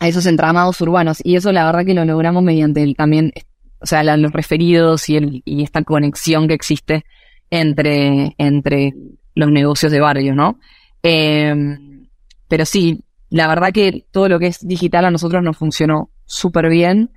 [0.00, 1.18] a esos entramados urbanos.
[1.22, 3.32] Y eso la verdad que lo logramos mediante el también,
[3.82, 7.04] o sea, los referidos y, el, y esta conexión que existe
[7.50, 8.34] entre,
[9.34, 10.58] los negocios de barrio, ¿no?
[11.02, 12.06] Em,
[12.48, 16.68] pero sí, la verdad que todo lo que es digital a nosotros nos funcionó súper
[16.68, 17.10] bien.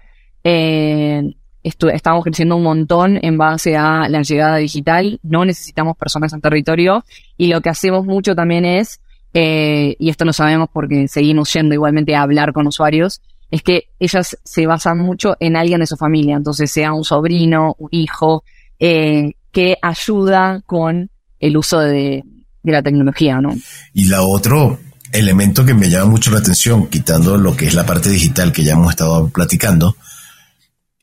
[0.44, 5.20] Eh, estamos creciendo un montón en base a la llegada digital.
[5.24, 7.04] No necesitamos personas en territorio
[7.38, 9.02] y lo que hacemos mucho también es
[9.38, 13.22] eh, y esto lo sabemos porque seguimos yendo igualmente a hablar con usuarios,
[13.56, 17.76] es que ellas se basan mucho en alguien de su familia, entonces sea un sobrino,
[17.80, 18.44] un hijo,
[18.80, 22.24] eh, que ayuda con el uso de,
[22.64, 23.56] la tecnología, ¿no?
[23.94, 24.80] Y la otro
[25.12, 28.64] elemento que me llama mucho la atención, quitando lo que es la parte digital que
[28.64, 29.96] ya hemos estado platicando,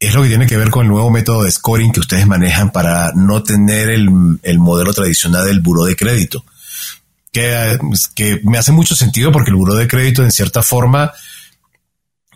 [0.01, 2.73] es lo que tiene que ver con el nuevo método de scoring que ustedes manejan
[2.73, 4.11] para no tener el,
[4.43, 6.45] el modelo tradicional del buro de crédito
[7.33, 7.79] que,
[8.15, 11.12] que me hace mucho sentido porque el buro de crédito, en cierta forma,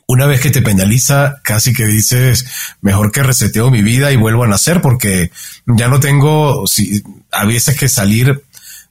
[0.08, 2.46] una vez que te penaliza, casi que dices,
[2.80, 5.30] mejor que reseteo mi vida y vuelvo a nacer porque
[5.66, 8.44] ya no tengo, si, a veces que salir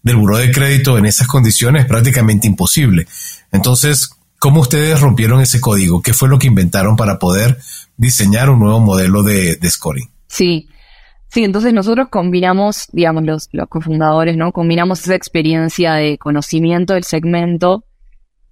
[0.04, 3.08] del buro de crédito en esas condiciones es prácticamente imposible.
[3.52, 6.02] Entonces, ¿cómo ustedes rompieron ese código?
[6.02, 7.60] ¿Qué fue lo que inventaron para poder
[7.98, 10.10] diseñar un nuevo modelo de, de scoring?
[10.28, 10.70] Sí,
[11.28, 14.54] Sí, entonces nosotros combinamos, digamos, los, los cofundadores, ¿no?
[14.54, 17.84] Combinamos esa experiencia de conocimiento del segmento,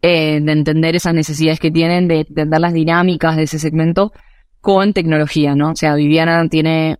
[0.05, 4.11] eh, de entender esas necesidades que tienen, de entender las dinámicas de ese segmento
[4.59, 5.71] con tecnología, ¿no?
[5.71, 6.99] O sea, Viviana tiene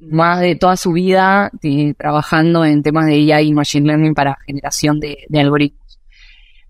[0.00, 1.52] más de toda su vida
[1.96, 6.00] trabajando en temas de AI y Machine Learning para generación de, de algoritmos.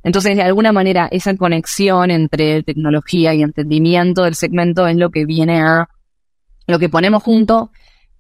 [0.03, 5.24] Entonces, de alguna manera, esa conexión entre tecnología y entendimiento del segmento es lo que
[5.24, 5.88] viene a
[6.66, 7.70] lo que ponemos junto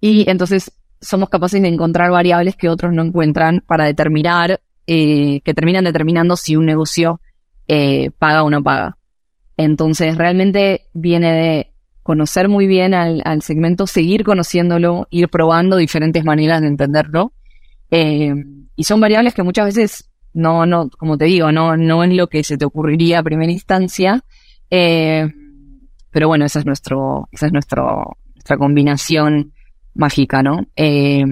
[0.00, 5.52] y entonces somos capaces de encontrar variables que otros no encuentran para determinar, eh, que
[5.52, 7.20] terminan determinando si un negocio
[7.68, 8.96] eh, paga o no paga.
[9.56, 11.72] Entonces realmente viene de
[12.02, 17.32] conocer muy bien al, segmento, seguir conociéndolo, ir probando diferentes maneras de entenderlo.
[17.90, 18.34] Eh,
[18.76, 22.26] y son variables que muchas veces no, no, como te digo, no, no es lo
[22.26, 24.24] que se te ocurriría a primera instancia.
[24.68, 27.86] pero bueno, esa es nuestro, esa es nuestra
[28.58, 29.52] combinación
[29.94, 30.66] mágica, ¿no?
[30.76, 31.24] Eh,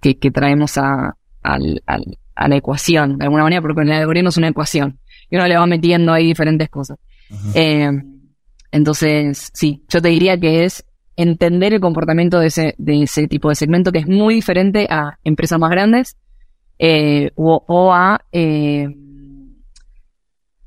[0.00, 4.99] que, traemos a, la ecuación, de alguna manera, porque el algoritmo es una ecuación
[5.30, 6.98] y uno le va metiendo ahí diferentes cosas.
[7.54, 7.90] Eh,
[8.72, 10.84] entonces, sí, yo te diría que es
[11.16, 15.18] entender el comportamiento de ese, de ese tipo de segmento que es muy diferente a
[15.24, 16.16] empresas más grandes
[16.78, 18.20] eh, o, a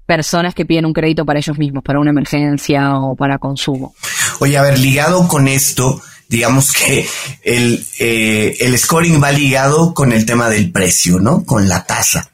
[0.06, 3.96] personas que piden un crédito para ellos mismos, para una emergencia o para consumo.
[4.40, 7.06] Oye, a ver, ligado con esto, digamos que
[7.44, 11.46] el, eh, el scoring va ligado con el tema del precio, ¿no?
[11.46, 12.32] Con la tasa.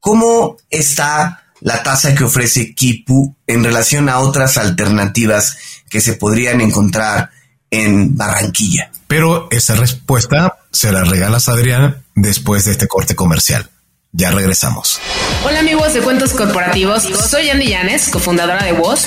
[0.00, 5.56] ¿Cómo está la tasa que ofrece Kipu en relación a otras alternativas
[5.88, 7.30] que se podrían encontrar
[7.70, 8.90] en Barranquilla?
[9.08, 13.70] Pero esa respuesta se la regalas a Adrián después de este corte comercial.
[14.12, 15.00] Ya regresamos.
[15.44, 19.06] Hola amigos de Cuentos Corporativos, soy Andy Llanes, cofundadora de Voz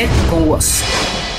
[0.29, 0.83] con WOS.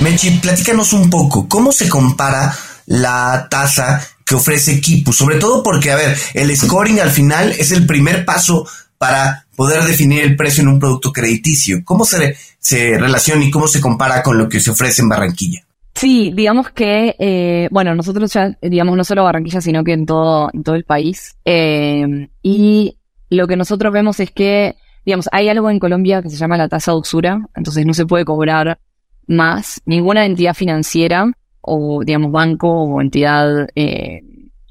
[0.01, 2.55] Mechi, platícanos un poco, ¿cómo se compara
[2.87, 5.12] la tasa que ofrece Kipu?
[5.12, 8.66] Sobre todo porque, a ver, el scoring al final es el primer paso
[8.98, 11.83] para poder definir el precio en un producto crediticio.
[11.85, 15.64] ¿Cómo se, se relaciona y cómo se compara con lo que se ofrece en Barranquilla?
[15.94, 20.51] Sí, digamos que, eh, bueno, nosotros ya, digamos, no solo Barranquilla, sino que en todo,
[20.53, 21.37] en todo el país.
[21.44, 22.96] Eh, y
[23.29, 26.69] lo que nosotros vemos es que digamos, hay algo en Colombia que se llama la
[26.69, 28.79] tasa de usura, entonces no se puede cobrar
[29.27, 34.23] más ninguna entidad financiera o, digamos, banco o entidad eh,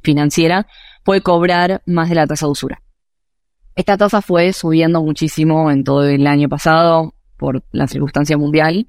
[0.03, 0.67] financiera
[1.03, 2.81] puede cobrar más de la tasa de usura.
[3.75, 8.85] Esta tasa fue subiendo muchísimo en todo el año pasado por la circunstancia mundial.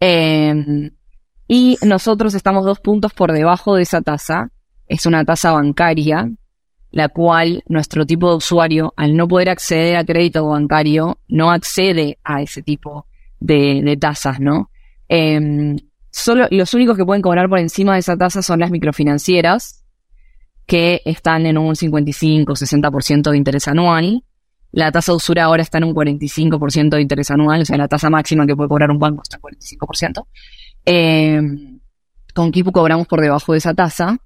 [0.00, 0.90] Eh,
[1.48, 4.52] y nosotros estamos dos puntos por debajo de esa tasa.
[4.86, 6.30] Es una tasa bancaria
[6.90, 12.18] la cual nuestro tipo de usuario, al no poder acceder a crédito bancario, no accede
[12.24, 13.06] a ese tipo
[13.40, 14.70] de, tasas, ¿no?
[15.08, 15.76] Em,
[16.10, 19.84] solo los únicos que pueden cobrar por encima de esa tasa son las microfinancieras,
[20.66, 24.22] que están en un 55-60% de interés anual,
[24.70, 27.88] La tasa de usura ahora está en un 45% de interés anual, o sea, la
[27.88, 29.42] tasa máxima que puede cobrar un banco está en
[29.78, 30.26] 45%.
[30.84, 31.40] Eh,
[32.34, 34.18] con Kipu cobramos por debajo de esa tasa.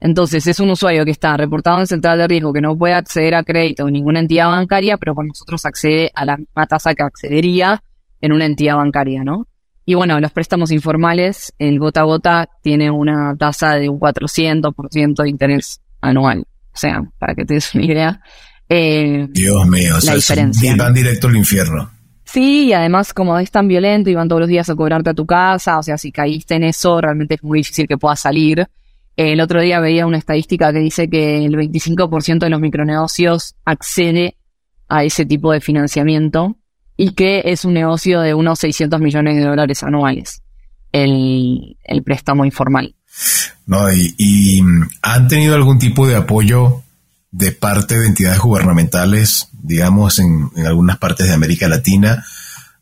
[0.00, 3.34] Entonces, es un usuario que está reportado en central de riesgo, que no puede acceder
[3.34, 7.02] a crédito en ninguna entidad bancaria, pero con nosotros accede a la misma tasa que
[7.02, 7.82] accedería
[8.20, 9.46] en una entidad bancaria, ¿no?
[9.84, 15.22] Y bueno, los préstamos informales, el gota a gota tiene una tasa de un 400%
[15.22, 16.46] de interés anual.
[16.74, 18.20] O sea, para que te des una idea.
[18.68, 20.76] Eh, Dios mío, o la diferencia.
[20.76, 21.90] van directo al infierno.
[22.24, 25.14] Sí, y además como es tan violento y van todos los días a cobrarte a
[25.14, 28.68] tu casa, o sea, si caíste en eso, realmente es muy difícil que puedas salir.
[29.18, 34.36] El otro día veía una estadística que dice que el 25% de los micronegocios accede
[34.88, 36.56] a ese tipo de financiamiento
[36.96, 40.44] y que es un negocio de unos 600 millones de dólares anuales,
[40.92, 42.94] el, préstamo informal.
[43.66, 44.62] No, y,
[45.02, 46.84] han tenido algún tipo de apoyo
[47.32, 52.24] de parte de entidades gubernamentales, digamos, en, algunas partes de América Latina,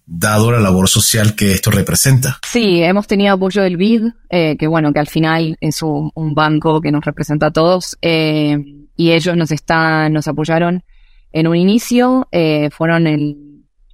[0.07, 2.39] dado la labor social que esto representa.
[2.47, 6.81] Sí, hemos tenido apoyo del BID, eh, que bueno, que al final es un, banco
[6.81, 8.57] que nos representa a todos, eh,
[8.97, 10.85] y ellos nos están, nos apoyaron
[11.33, 13.37] en un inicio, eh, fueron el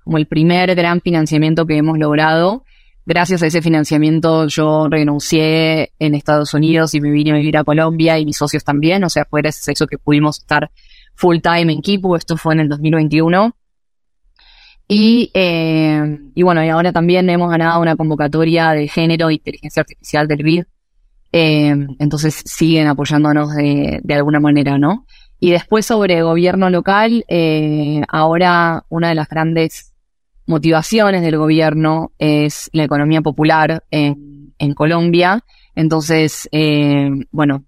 [0.05, 2.65] como el primer gran financiamiento que hemos logrado.
[3.05, 7.65] Gracias a ese financiamiento yo renuncié en Estados Unidos y me vine a vivir a
[7.65, 10.71] Colombia y mis socios también, o sea, fue gracias a eso que pudimos estar
[11.15, 13.55] full time en Kipu, esto fue en el 2021.
[14.89, 19.81] Y, eh, y bueno, y ahora también hemos ganado una convocatoria de género e inteligencia
[19.81, 20.65] artificial del BID.
[21.33, 25.07] Eh, entonces siguen apoyándonos de, de alguna manera, ¿no?
[25.41, 29.93] Y después sobre gobierno local, eh, ahora una de las grandes
[30.47, 35.43] motivaciones del gobierno es la economía popular en, en Colombia.
[35.75, 37.65] Entonces, eh, bueno,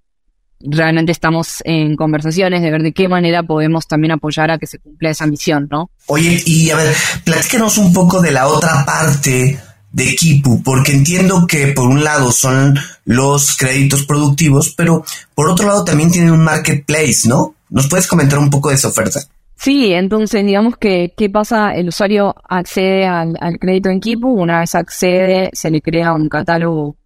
[0.64, 4.78] realmente estamos en conversaciones de ver de qué manera podemos también apoyar a que se
[4.78, 5.90] cumpla esa misión, ¿no?
[6.06, 9.58] Oye, y a ver, platícanos un poco de la otra parte
[9.92, 15.68] de Kipu, porque entiendo que por un lado son los créditos productivos, pero por otro
[15.68, 17.54] lado también tienen un marketplace, ¿no?
[17.70, 19.20] ¿Nos puedes comentar un poco de esa oferta?
[19.56, 21.74] Sí, entonces digamos que, ¿qué pasa?
[21.74, 26.96] El usuario accede al, crédito en Kipu, una vez accede, se le crea un catálogo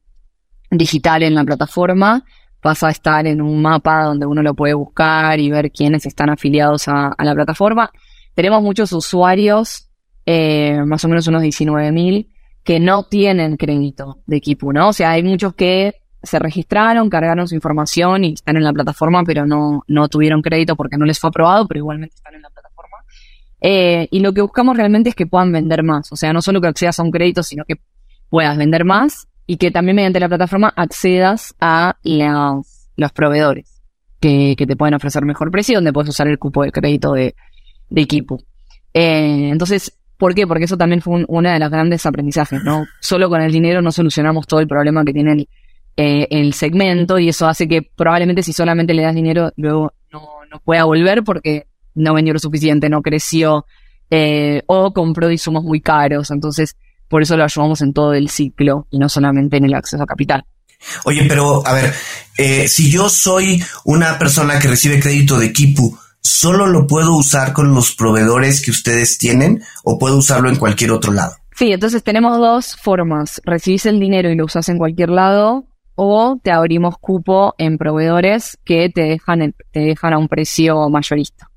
[0.70, 2.24] digital en la plataforma,
[2.60, 6.30] pasa a estar en un mapa donde uno lo puede buscar y ver quiénes están
[6.30, 7.90] afiliados a, la plataforma.
[8.34, 9.88] Tenemos muchos usuarios,
[10.26, 12.28] eh, más o menos unos 19.000,
[12.64, 14.88] que no tienen crédito de Kipu, ¿no?
[14.88, 19.22] O sea, hay muchos que se registraron, cargaron su información y están en la plataforma,
[19.24, 22.50] pero no, no tuvieron crédito porque no les fue aprobado, pero igualmente están en la
[22.50, 22.96] plataforma.
[23.60, 26.12] Eh, y lo que buscamos realmente es que puedan vender más.
[26.12, 27.76] O sea, no solo que accedas a un crédito, sino que
[28.28, 33.82] puedas vender más y que también mediante la plataforma accedas a los, proveedores
[34.20, 37.34] que, te pueden ofrecer mejor precio, donde puedes usar el cupo de crédito de,
[37.88, 38.38] de equipo.
[38.94, 40.48] Eh, entonces, ¿Por qué?
[40.48, 42.86] Porque eso también fue una de las grandes aprendizajes, ¿no?
[43.00, 45.48] Solo con el dinero no solucionamos todo el problema que tiene el,
[45.96, 50.28] eh, el segmento y eso hace que probablemente si solamente le das dinero luego no,
[50.50, 53.64] no pueda volver porque no vendió lo suficiente, no creció
[54.10, 56.32] eh, o compró insumos muy caros.
[56.32, 56.76] Entonces,
[57.08, 60.06] por eso lo ayudamos en todo el ciclo y no solamente en el acceso a
[60.06, 60.44] capital.
[61.04, 61.92] Oye, pero a ver,
[62.36, 67.52] eh, si yo soy una persona que recibe crédito de Kipu, ¿solo lo puedo usar
[67.52, 71.34] con los proveedores que ustedes tienen o puedo usarlo en cualquier otro lado?
[71.56, 73.40] Sí, entonces tenemos dos formas.
[73.44, 75.66] Recibís el dinero y lo usas en cualquier lado
[75.96, 81.50] o te abrimos cupo en proveedores que te dejan, te dejan a un precio mayorista.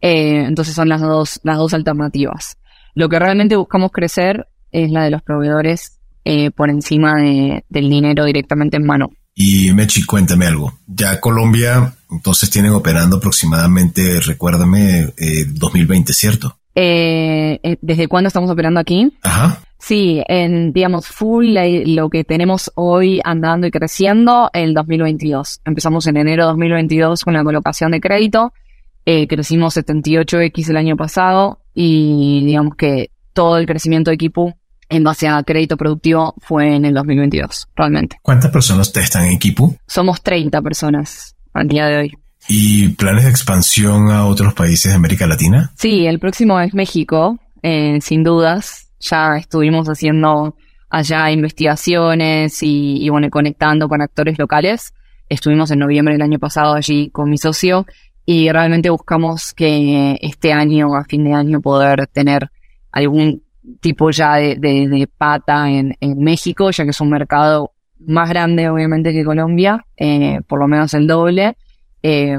[0.00, 2.58] Eh, entonces son las dos, las dos alternativas.
[2.94, 7.88] Lo que realmente buscamos crecer es la de los proveedores eh, por encima de, del
[7.88, 9.10] dinero directamente en mano.
[9.34, 10.78] Y Mechi, cuéntame algo.
[10.86, 16.58] Ya Colombia, entonces tienen operando aproximadamente, recuérdame, eh, 2020, ¿cierto?
[16.74, 19.12] Eh, ¿Desde cuándo estamos operando aquí?
[19.22, 19.62] Ajá.
[19.82, 21.56] Sí, en, digamos, full
[21.86, 25.60] lo que tenemos hoy andando y creciendo el 2022.
[25.64, 28.52] Empezamos en enero de 2022 con la colocación de crédito,
[29.06, 34.54] eh, crecimos 78x el año pasado y digamos que todo el crecimiento de equipo
[34.88, 38.18] en base a crédito productivo fue en el 2022, realmente.
[38.22, 39.74] ¿Cuántas personas están en equipo?
[39.86, 42.12] Somos 30 personas al día de hoy.
[42.48, 45.72] ¿Y planes de expansión a otros países de América Latina?
[45.76, 50.56] Sí, el próximo es México, eh, sin dudas ya estuvimos haciendo
[50.88, 54.94] allá investigaciones y, bueno, conectando con actores locales.
[55.28, 57.86] Estuvimos en noviembre del año pasado allí con mi socio
[58.24, 62.50] y realmente buscamos que este año, a fin de año, poder tener
[62.92, 63.42] algún
[63.80, 69.24] tipo ya de, pata en, México, ya que es un mercado más grande obviamente que
[69.24, 71.56] Colombia, eh, por lo menos el doble.
[72.02, 72.38] Eh,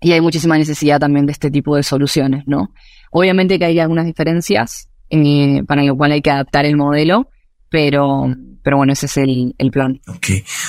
[0.00, 2.72] y hay muchísima necesidad también de este tipo de soluciones, ¿no?
[3.12, 7.28] Obviamente que hay algunas diferencias eh, para lo cual hay que adaptar el modelo,
[7.68, 10.00] pero, pero bueno, ese es el, el plan.
[10.08, 10.28] Ok.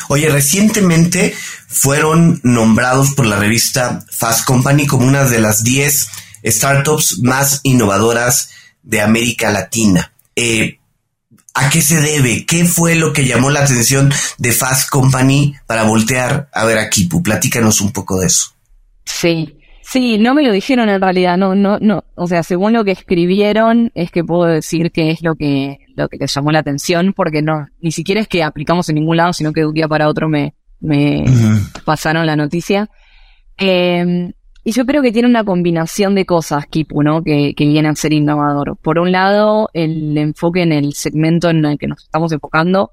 [0.10, 1.34] Oye, recientemente
[1.68, 6.10] fueron nombrados por la revista Fast Company como una de las 10
[6.46, 8.50] startups más innovadoras
[8.84, 10.14] de América Latina.
[10.36, 10.78] Eh,
[11.56, 12.46] ¿A qué se debe?
[12.46, 16.90] ¿Qué fue lo que llamó la atención de Fast Company para voltear a ver a
[16.90, 17.22] Kipu?
[17.22, 18.56] Platícanos un poco de eso.
[19.06, 22.06] Sí, sí, no me lo dijeron en realidad, no, no, no.
[22.16, 26.10] O sea, según lo que escribieron, es que puedo decir que es lo que, lo
[26.10, 29.34] que les llamó la atención, porque no, ni siquiera es que aplicamos en ningún lado,
[29.34, 31.24] sino que de un día para otro me, me
[31.86, 32.90] pasaron la noticia.
[33.60, 34.34] Eh,
[34.64, 37.22] y yo creo que tiene una combinación de cosas, Kipu, ¿no?
[37.24, 38.78] Que, que viene a ser innovador.
[38.78, 42.92] Por un lado, el enfoque en el segmento en el que nos estamos enfocando,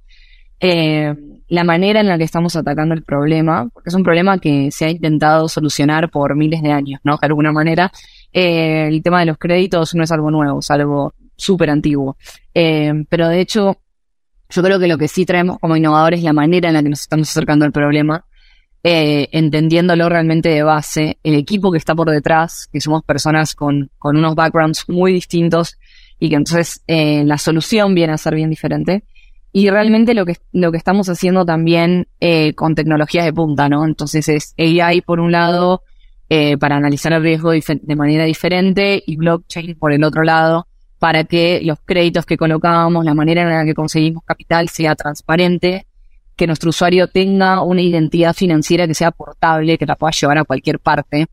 [0.59, 1.15] eh,
[1.49, 4.85] la manera en la que estamos atacando el problema, porque es un problema que se
[4.85, 7.17] ha intentado solucionar por miles de años, ¿no?
[7.17, 7.91] De alguna manera,
[8.33, 12.17] eh, el tema de los créditos no es algo nuevo, es algo súper antiguo.
[12.53, 13.79] Eh, pero de hecho,
[14.51, 16.89] yo creo que lo que sí traemos como innovador es la manera en la que
[16.89, 18.25] nos estamos acercando al problema
[18.83, 23.91] eh, entendiéndolo realmente de base, el equipo que está por detrás, que somos personas con,
[23.99, 25.77] con unos backgrounds muy distintos
[26.19, 29.05] y que entonces eh, la solución viene a ser bien diferente.
[29.53, 33.85] Y realmente lo que, lo que estamos haciendo también eh, con tecnologías de punta, ¿no?
[33.85, 35.83] Entonces es AI por un lado
[36.29, 40.69] eh, para analizar el riesgo de manera diferente y blockchain por el otro lado
[41.01, 45.87] para que los créditos que colocamos, la manera en la que conseguimos capital sea transparente
[46.41, 50.45] que nuestro usuario tenga una identidad financiera que sea portable, que la pueda llevar a
[50.45, 51.27] cualquier parte,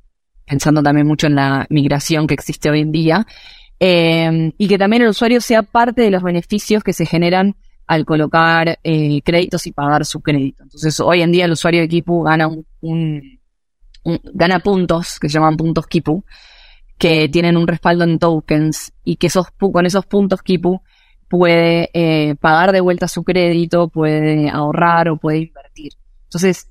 [0.45, 3.25] pensando también mucho en la migración que existe hoy en día,
[3.79, 7.55] eh, y que también el usuario sea parte de los beneficios que se generan
[7.87, 10.63] al colocar eh, créditos y pagar su crédito.
[10.63, 12.49] Entonces, hoy en día el usuario de Kipu gana
[12.81, 13.39] un,
[14.33, 16.25] gana puntos, que se llaman puntos Kipu,
[16.97, 20.81] que tienen un respaldo en tokens y que esos, con esos puntos Kipu
[21.29, 25.93] puede eh, pagar de vuelta su crédito, puede ahorrar o puede invertir.
[26.23, 26.69] Entonces,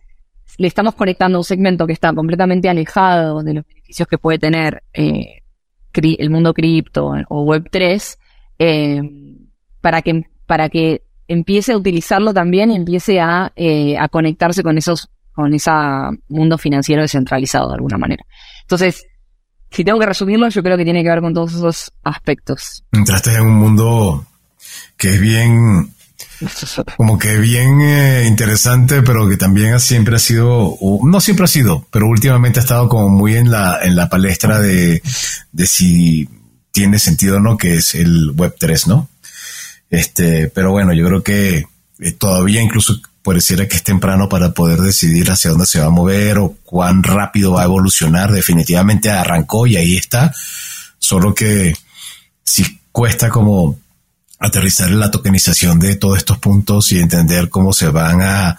[0.58, 4.82] le estamos conectando un segmento que está completamente alejado de los beneficios que puede tener
[4.92, 5.42] eh,
[5.92, 8.18] el mundo cripto o Web3
[8.58, 9.02] eh,
[9.80, 14.78] para, que, para que empiece a utilizarlo también y empiece a, eh, a conectarse con
[14.78, 15.70] esos con ese
[16.28, 18.24] mundo financiero descentralizado de alguna manera.
[18.62, 19.06] Entonces,
[19.70, 22.82] si tengo que resumirlo, yo creo que tiene que ver con todos esos aspectos.
[22.92, 24.24] Entraste en un mundo
[24.96, 25.94] que es bien,
[26.96, 31.86] como que bien eh, interesante, pero que también siempre ha sido, no siempre ha sido,
[31.90, 35.02] pero últimamente ha estado como muy en la, en la palestra de,
[35.52, 36.28] de si
[36.72, 39.08] tiene sentido o no, que es el Web 3, ¿no?
[39.90, 41.64] Este, pero bueno, yo creo que
[42.00, 45.90] eh, todavía incluso pareciera que es temprano para poder decidir hacia dónde se va a
[45.90, 48.30] mover o cuán rápido va a evolucionar.
[48.30, 50.32] Definitivamente arrancó y ahí está.
[50.98, 51.74] Solo que
[52.44, 53.78] si cuesta como
[54.38, 58.58] aterrizar en la tokenización de todos estos puntos y entender cómo se van a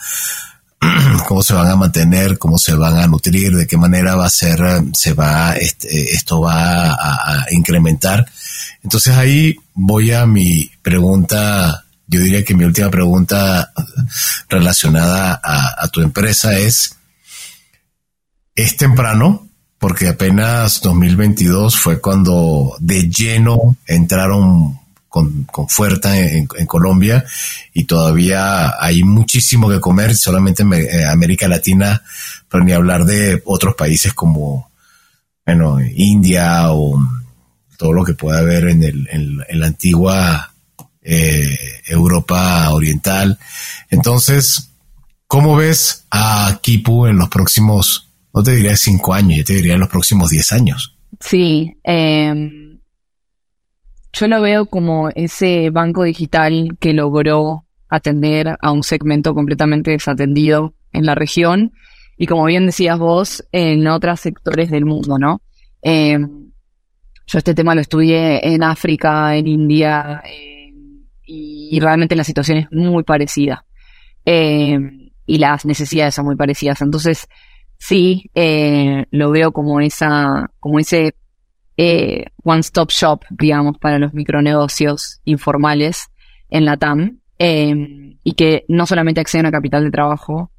[1.28, 4.30] cómo se van a mantener, cómo se van a nutrir, de qué manera va a
[4.30, 4.59] ser,
[4.93, 8.25] se va, este, esto va a, incrementar.
[8.84, 13.71] Entonces ahí voy a mi pregunta, yo diría que mi última pregunta
[14.49, 16.95] relacionada a, tu empresa es,
[18.55, 19.47] ¿es temprano?
[19.80, 24.80] Porque apenas 2022 fue cuando de lleno entraron
[25.51, 27.26] con, fuerza en, Colombia
[27.74, 32.01] y todavía hay muchísimo que comer, solamente en eh, América Latina,
[32.49, 34.70] pero ni hablar de otros países como,
[35.45, 36.99] bueno, India o
[37.78, 40.53] todo lo que pueda haber en, el, en, la antigua
[41.01, 41.57] eh,
[41.88, 43.38] Europa Oriental.
[43.89, 44.72] Entonces,
[45.28, 49.74] ¿cómo ves a Kipu en los próximos, no te diría cinco años, yo te diría
[49.74, 50.95] en los próximos diez años?
[51.20, 52.76] Sí, eh
[54.20, 60.74] yo lo veo como ese banco digital que logró atender a un segmento completamente desatendido
[60.91, 61.74] en la región
[62.18, 65.41] y como bien decías vos, en otros sectores del mundo, ¿no?
[65.84, 66.18] Eh,
[67.28, 70.74] yo este tema lo estudié en África, en India, eh,
[71.24, 73.65] y realmente la situación es muy parecida.
[74.26, 74.80] Eh,
[75.28, 76.82] y las necesidades son muy parecidas.
[76.82, 77.28] Entonces,
[77.78, 78.32] sí,
[79.11, 81.15] lo veo como esa, como ese
[81.78, 86.09] eh, one-stop shop, digamos, para los micronegocios informales
[86.49, 90.51] en la TAM, em, y que no solamente accedan a capital de trabajo,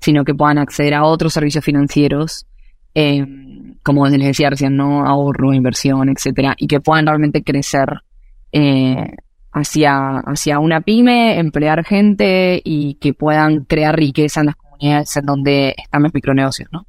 [0.00, 2.46] sino que puedan acceder a otros servicios financieros,
[2.94, 5.06] em, como les decía recién, ¿no?
[5.06, 7.88] ahorro, inversión, etcétera, y que puedan realmente crecer
[8.52, 9.16] eh,
[9.52, 15.26] hacia, hacia una pyme, emplear gente y que puedan crear riqueza en las comunidades en
[15.26, 16.86] donde están los micronegocios, ¿no?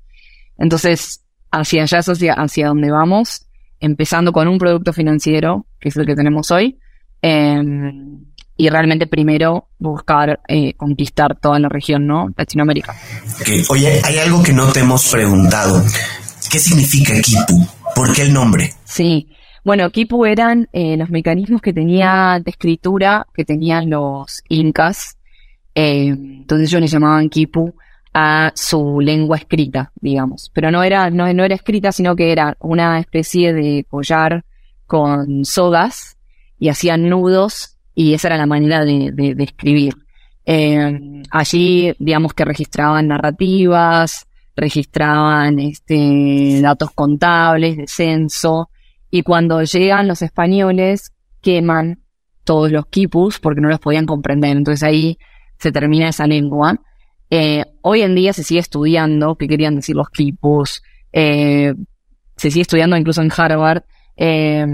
[0.58, 3.48] Entonces, hacia allá, hacia, hacia donde vamos,
[3.82, 6.80] empezando con un producto financiero, que es el que tenemos hoy,
[7.22, 8.26] em,
[8.56, 12.30] y realmente primero buscar eh, conquistar toda la región, ¿no?
[12.38, 12.96] Latinoamérica.
[13.70, 15.84] Oye, hay algo que no te hemos preguntado.
[16.50, 17.68] ¿Qué significa Kipu?
[17.96, 18.74] ¿Por qué el nombre?
[18.84, 19.30] Sí,
[19.64, 25.18] bueno, Kipu eran eh, los mecanismos que tenía de escritura que tenían los incas.
[25.74, 27.74] Eh, entonces ellos le llamaban Kipu
[28.14, 30.52] a su lengua escrita, digamos.
[30.54, 34.44] Pero no era, no, era escrita, sino que era una especie de collar
[34.86, 36.18] con sogas
[36.60, 39.96] y hacían nudos y esa era la manera de, de, escribir.
[40.46, 48.70] Eh, allí, digamos que registraban narrativas, registraban este, datos contables de censo
[49.10, 52.02] y cuando llegan los españoles queman
[52.44, 54.58] todos los quipus porque no los podían comprender.
[54.58, 55.18] Entonces ahí
[55.58, 56.80] se termina esa lengua.
[57.34, 60.84] Eh, hoy en día se sigue estudiando qué querían decir los quipus.
[61.14, 61.74] Eh,
[62.36, 63.84] se sigue estudiando incluso en Harvard.
[64.18, 64.66] Eh,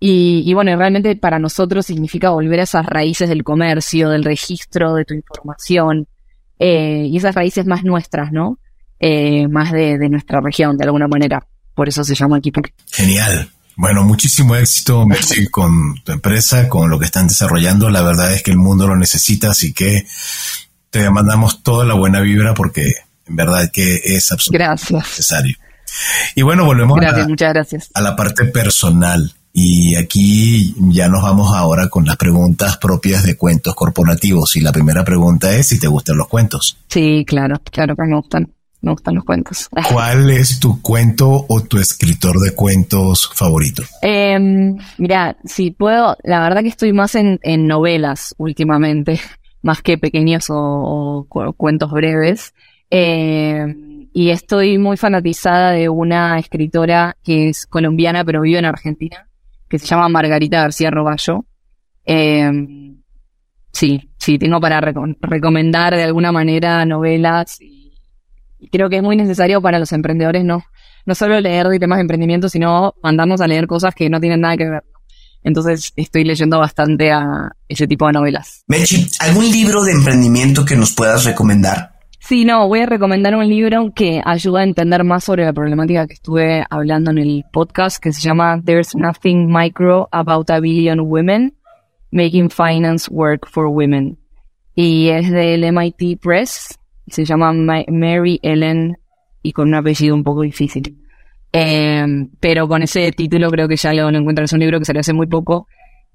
[0.00, 4.94] y, y, bueno, realmente para nosotros significa volver a esas raíces del comercio, del registro
[4.94, 6.08] de tu información
[6.58, 8.58] y esas raíces más nuestras, ¿no?
[9.50, 11.44] más de, nuestra región, de alguna manera.
[11.74, 12.62] Por eso se llama Kipu.
[12.92, 13.50] Genial.
[13.76, 15.04] Bueno, muchísimo éxito
[15.50, 17.90] con tu empresa, con lo que están desarrollando.
[17.90, 20.06] La verdad es que el mundo lo necesita, así que
[20.92, 22.92] te mandamos toda la buena vibra porque
[23.26, 25.56] en verdad que es absolutamente necesario.
[26.36, 27.90] Y bueno, volvemos a, muchas gracias.
[27.94, 29.32] a la parte personal.
[29.54, 34.54] Y aquí ya nos vamos ahora con las preguntas propias de cuentos corporativos.
[34.56, 36.78] Y la primera pregunta es si te gustan los cuentos.
[36.88, 38.48] Sí, claro, claro que me gustan
[38.82, 39.68] me gustan los cuentos.
[39.92, 43.82] ¿Cuál es tu cuento o tu escritor de cuentos favorito?
[44.02, 49.20] Eh, mira, si puedo, la verdad que estoy más en, novelas últimamente,
[49.62, 52.54] más que pequeños o, cuentos breves.
[52.90, 59.28] Em, y estoy muy fanatizada de una escritora que es colombiana pero vive en Argentina,
[59.68, 61.46] que se llama Margarita García Roballo.
[62.04, 63.00] Em,
[63.72, 67.58] sí, sí, tengo para recomendar de alguna manera novelas
[68.70, 70.62] creo que es muy necesario para los emprendedores no,
[71.06, 74.40] no solo leer de temas de emprendimiento, sino mandarnos a leer cosas que no tienen
[74.40, 74.84] nada que ver.
[75.44, 78.64] Entonces estoy leyendo bastante a ese tipo de novelas.
[78.68, 81.92] Mechi, ¿algún libro de emprendimiento que nos puedas recomendar?
[82.20, 86.06] Sí, no, voy a recomendar un libro que ayuda a entender más sobre la problemática
[86.06, 91.00] que estuve hablando en el podcast, que se llama There's Nothing Micro About a Billion
[91.00, 91.56] Women,
[92.12, 94.18] Making Finance Work for Women.
[94.76, 96.78] Y es del MIT Press,
[97.08, 98.96] se llama Mary Ellen
[99.42, 101.01] y con un apellido un poco difícil.
[101.52, 104.50] Em, pero con ese título creo que ya lo, encuentras.
[104.50, 105.68] Es un libro que salió hace muy poco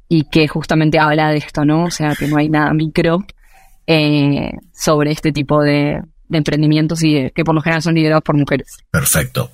[0.10, 1.86] y que justamente habla de esto, ¿no?
[1.86, 3.24] O sea, que no hay nada micro
[3.86, 8.78] eh, sobre este tipo de, emprendimientos y que por lo general son liderados por mujeres.
[8.92, 9.52] Perfecto.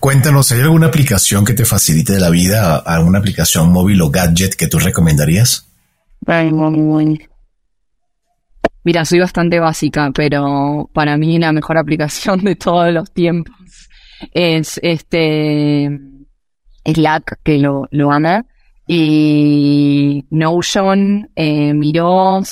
[0.00, 2.76] Cuéntanos, ¿hay alguna aplicación que te facilite la vida?
[2.76, 5.66] ¿Alguna aplicación móvil o gadget que tú recomendarías?
[8.84, 13.59] Mira, soy bastante básica, pero para mí la mejor aplicación de todos los tiempos
[14.32, 15.90] es este
[16.84, 18.44] Slack, que lo, lo ama,
[18.86, 22.42] y Notion, eh, Miro,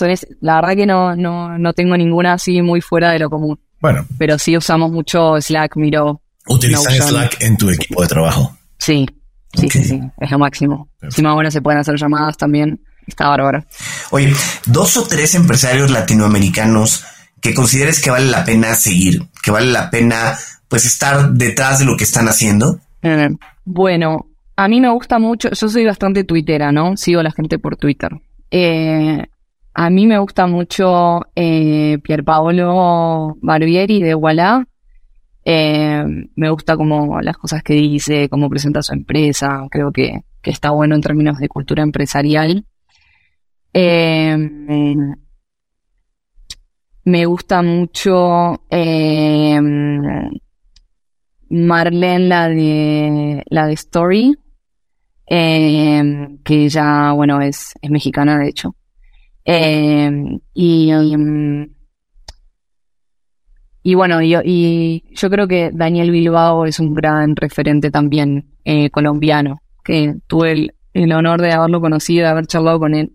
[0.41, 3.59] la verdad que no, no, no tengo ninguna así muy fuera de lo común.
[3.81, 4.07] Bueno.
[4.19, 6.23] Pero sí usamos mucho Slack, Miro.
[6.47, 8.57] ¿Utilizas Slack en tu equipo de trabajo?
[8.79, 9.07] Sí,
[9.55, 10.89] sí, sí, sí, es lo máximo.
[11.03, 12.81] Encima ahora se pueden hacer llamadas también.
[13.07, 13.65] Está bárbaro.
[14.11, 14.33] Oye,
[14.67, 17.05] dos o tres empresarios latinoamericanos
[17.41, 20.39] que consideres que vale la pena seguir, que vale la pena
[20.69, 22.81] pues estar detrás de lo que están haciendo.
[23.03, 23.31] Eh,
[23.65, 24.27] bueno,
[24.59, 26.97] a mí me gusta mucho, yo soy bastante twittera, ¿no?
[26.97, 28.11] Sigo a la gente por Twitter.
[28.51, 29.25] Eh,
[29.73, 34.65] a mí me gusta mucho eh, Pierpaolo Barbieri de Wallah.
[35.45, 36.05] Eh,
[36.35, 39.65] me gusta como las cosas que dice, cómo presenta su empresa.
[39.71, 42.67] Creo que, que está bueno en términos de cultura empresarial.
[43.73, 45.15] Me
[47.27, 48.61] gusta mucho
[51.51, 54.37] Marlene, la de la de Story,
[55.27, 58.75] eh, que ya, bueno, es, es mexicana de hecho.
[59.45, 60.93] y,
[63.83, 68.51] y bueno, yo, y yo creo que Daniel Bilbao es un gran referente también
[68.93, 73.15] colombiano, que tuve el, el honor de haberlo conocido, de haber charlado con él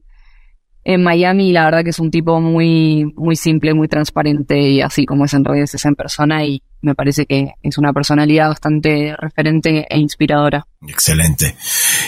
[0.84, 5.06] en Miami la verdad que es un tipo muy, muy simple, muy transparente y así
[5.06, 9.16] como es en redes es en persona y me parece que es una personalidad bastante
[9.18, 10.68] referente e inspiradora.
[10.88, 11.56] Excelente.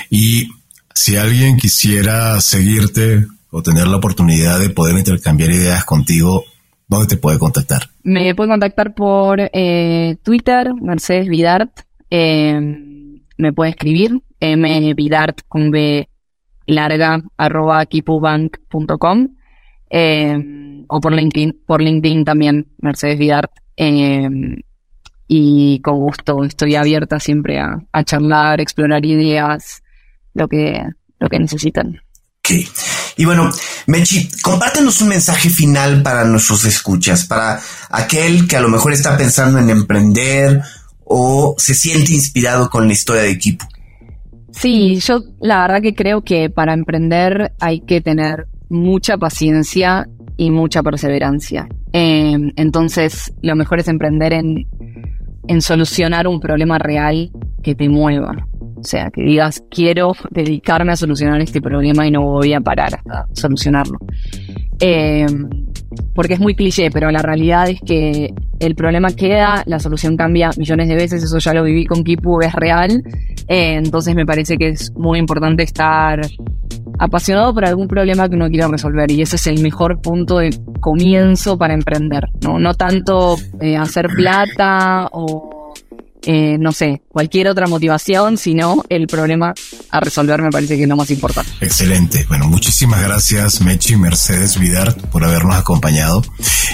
[0.10, 0.50] Y
[0.94, 6.44] si alguien quisiera seguirte o tener la oportunidad de poder intercambiar ideas contigo,
[6.88, 7.90] ¿dónde te puede contactar?
[8.04, 11.72] Me puede contactar por eh, Twitter, Mercedes Vidart,
[12.12, 12.60] Eh,
[13.38, 16.08] me puede escribir mbidart con b
[16.68, 19.30] larga arroba kipubank.com
[19.90, 20.38] eh,
[20.88, 23.52] o por LinkedIn, por LinkedIn también, Mercedes Vidart.
[23.78, 24.30] Eh,
[25.28, 29.84] y con gusto estoy abierta siempre a, a charlar, explorar ideas,
[30.34, 30.84] lo que,
[31.20, 32.00] lo que necesitan.
[32.40, 32.68] Okay.
[33.18, 33.50] Y bueno,
[33.88, 37.60] Mechi, compártenos un mensaje final para nuestros escuchas, para
[37.90, 40.62] aquel que a lo mejor está pensando en emprender
[41.06, 43.66] o se siente inspirado con la historia de equipo.
[44.52, 50.08] Sí, yo la verdad que creo que para emprender hay que tener mucha paciencia
[50.38, 51.68] y mucha perseverancia.
[51.94, 54.68] Eh, entonces, lo mejor es emprender en,
[55.48, 57.32] en solucionar un problema real
[57.64, 58.48] que te mueva.
[58.78, 63.00] O sea, que digas, quiero dedicarme a solucionar este problema y no voy a parar
[63.10, 63.98] a solucionarlo.
[64.80, 65.26] Eh,
[66.14, 70.52] porque es muy cliché, pero la realidad es que el problema queda, la solución cambia
[70.58, 73.04] millones de veces, eso ya lo viví con Kipu, es real.
[73.48, 76.22] Eh, entonces me parece que es muy importante estar
[77.00, 80.58] apasionado por algún problema que uno quiera resolver y ese es el mejor punto de
[80.80, 85.74] comienzo para emprender, no, no tanto eh, hacer plata o
[86.28, 89.54] eh, no sé, cualquier otra motivación, sino el problema
[89.92, 91.52] a resolver me parece que es lo más importante.
[91.62, 92.26] Excelente.
[92.28, 96.24] Bueno, muchísimas gracias Mechi Mercedes Vidart por habernos acompañado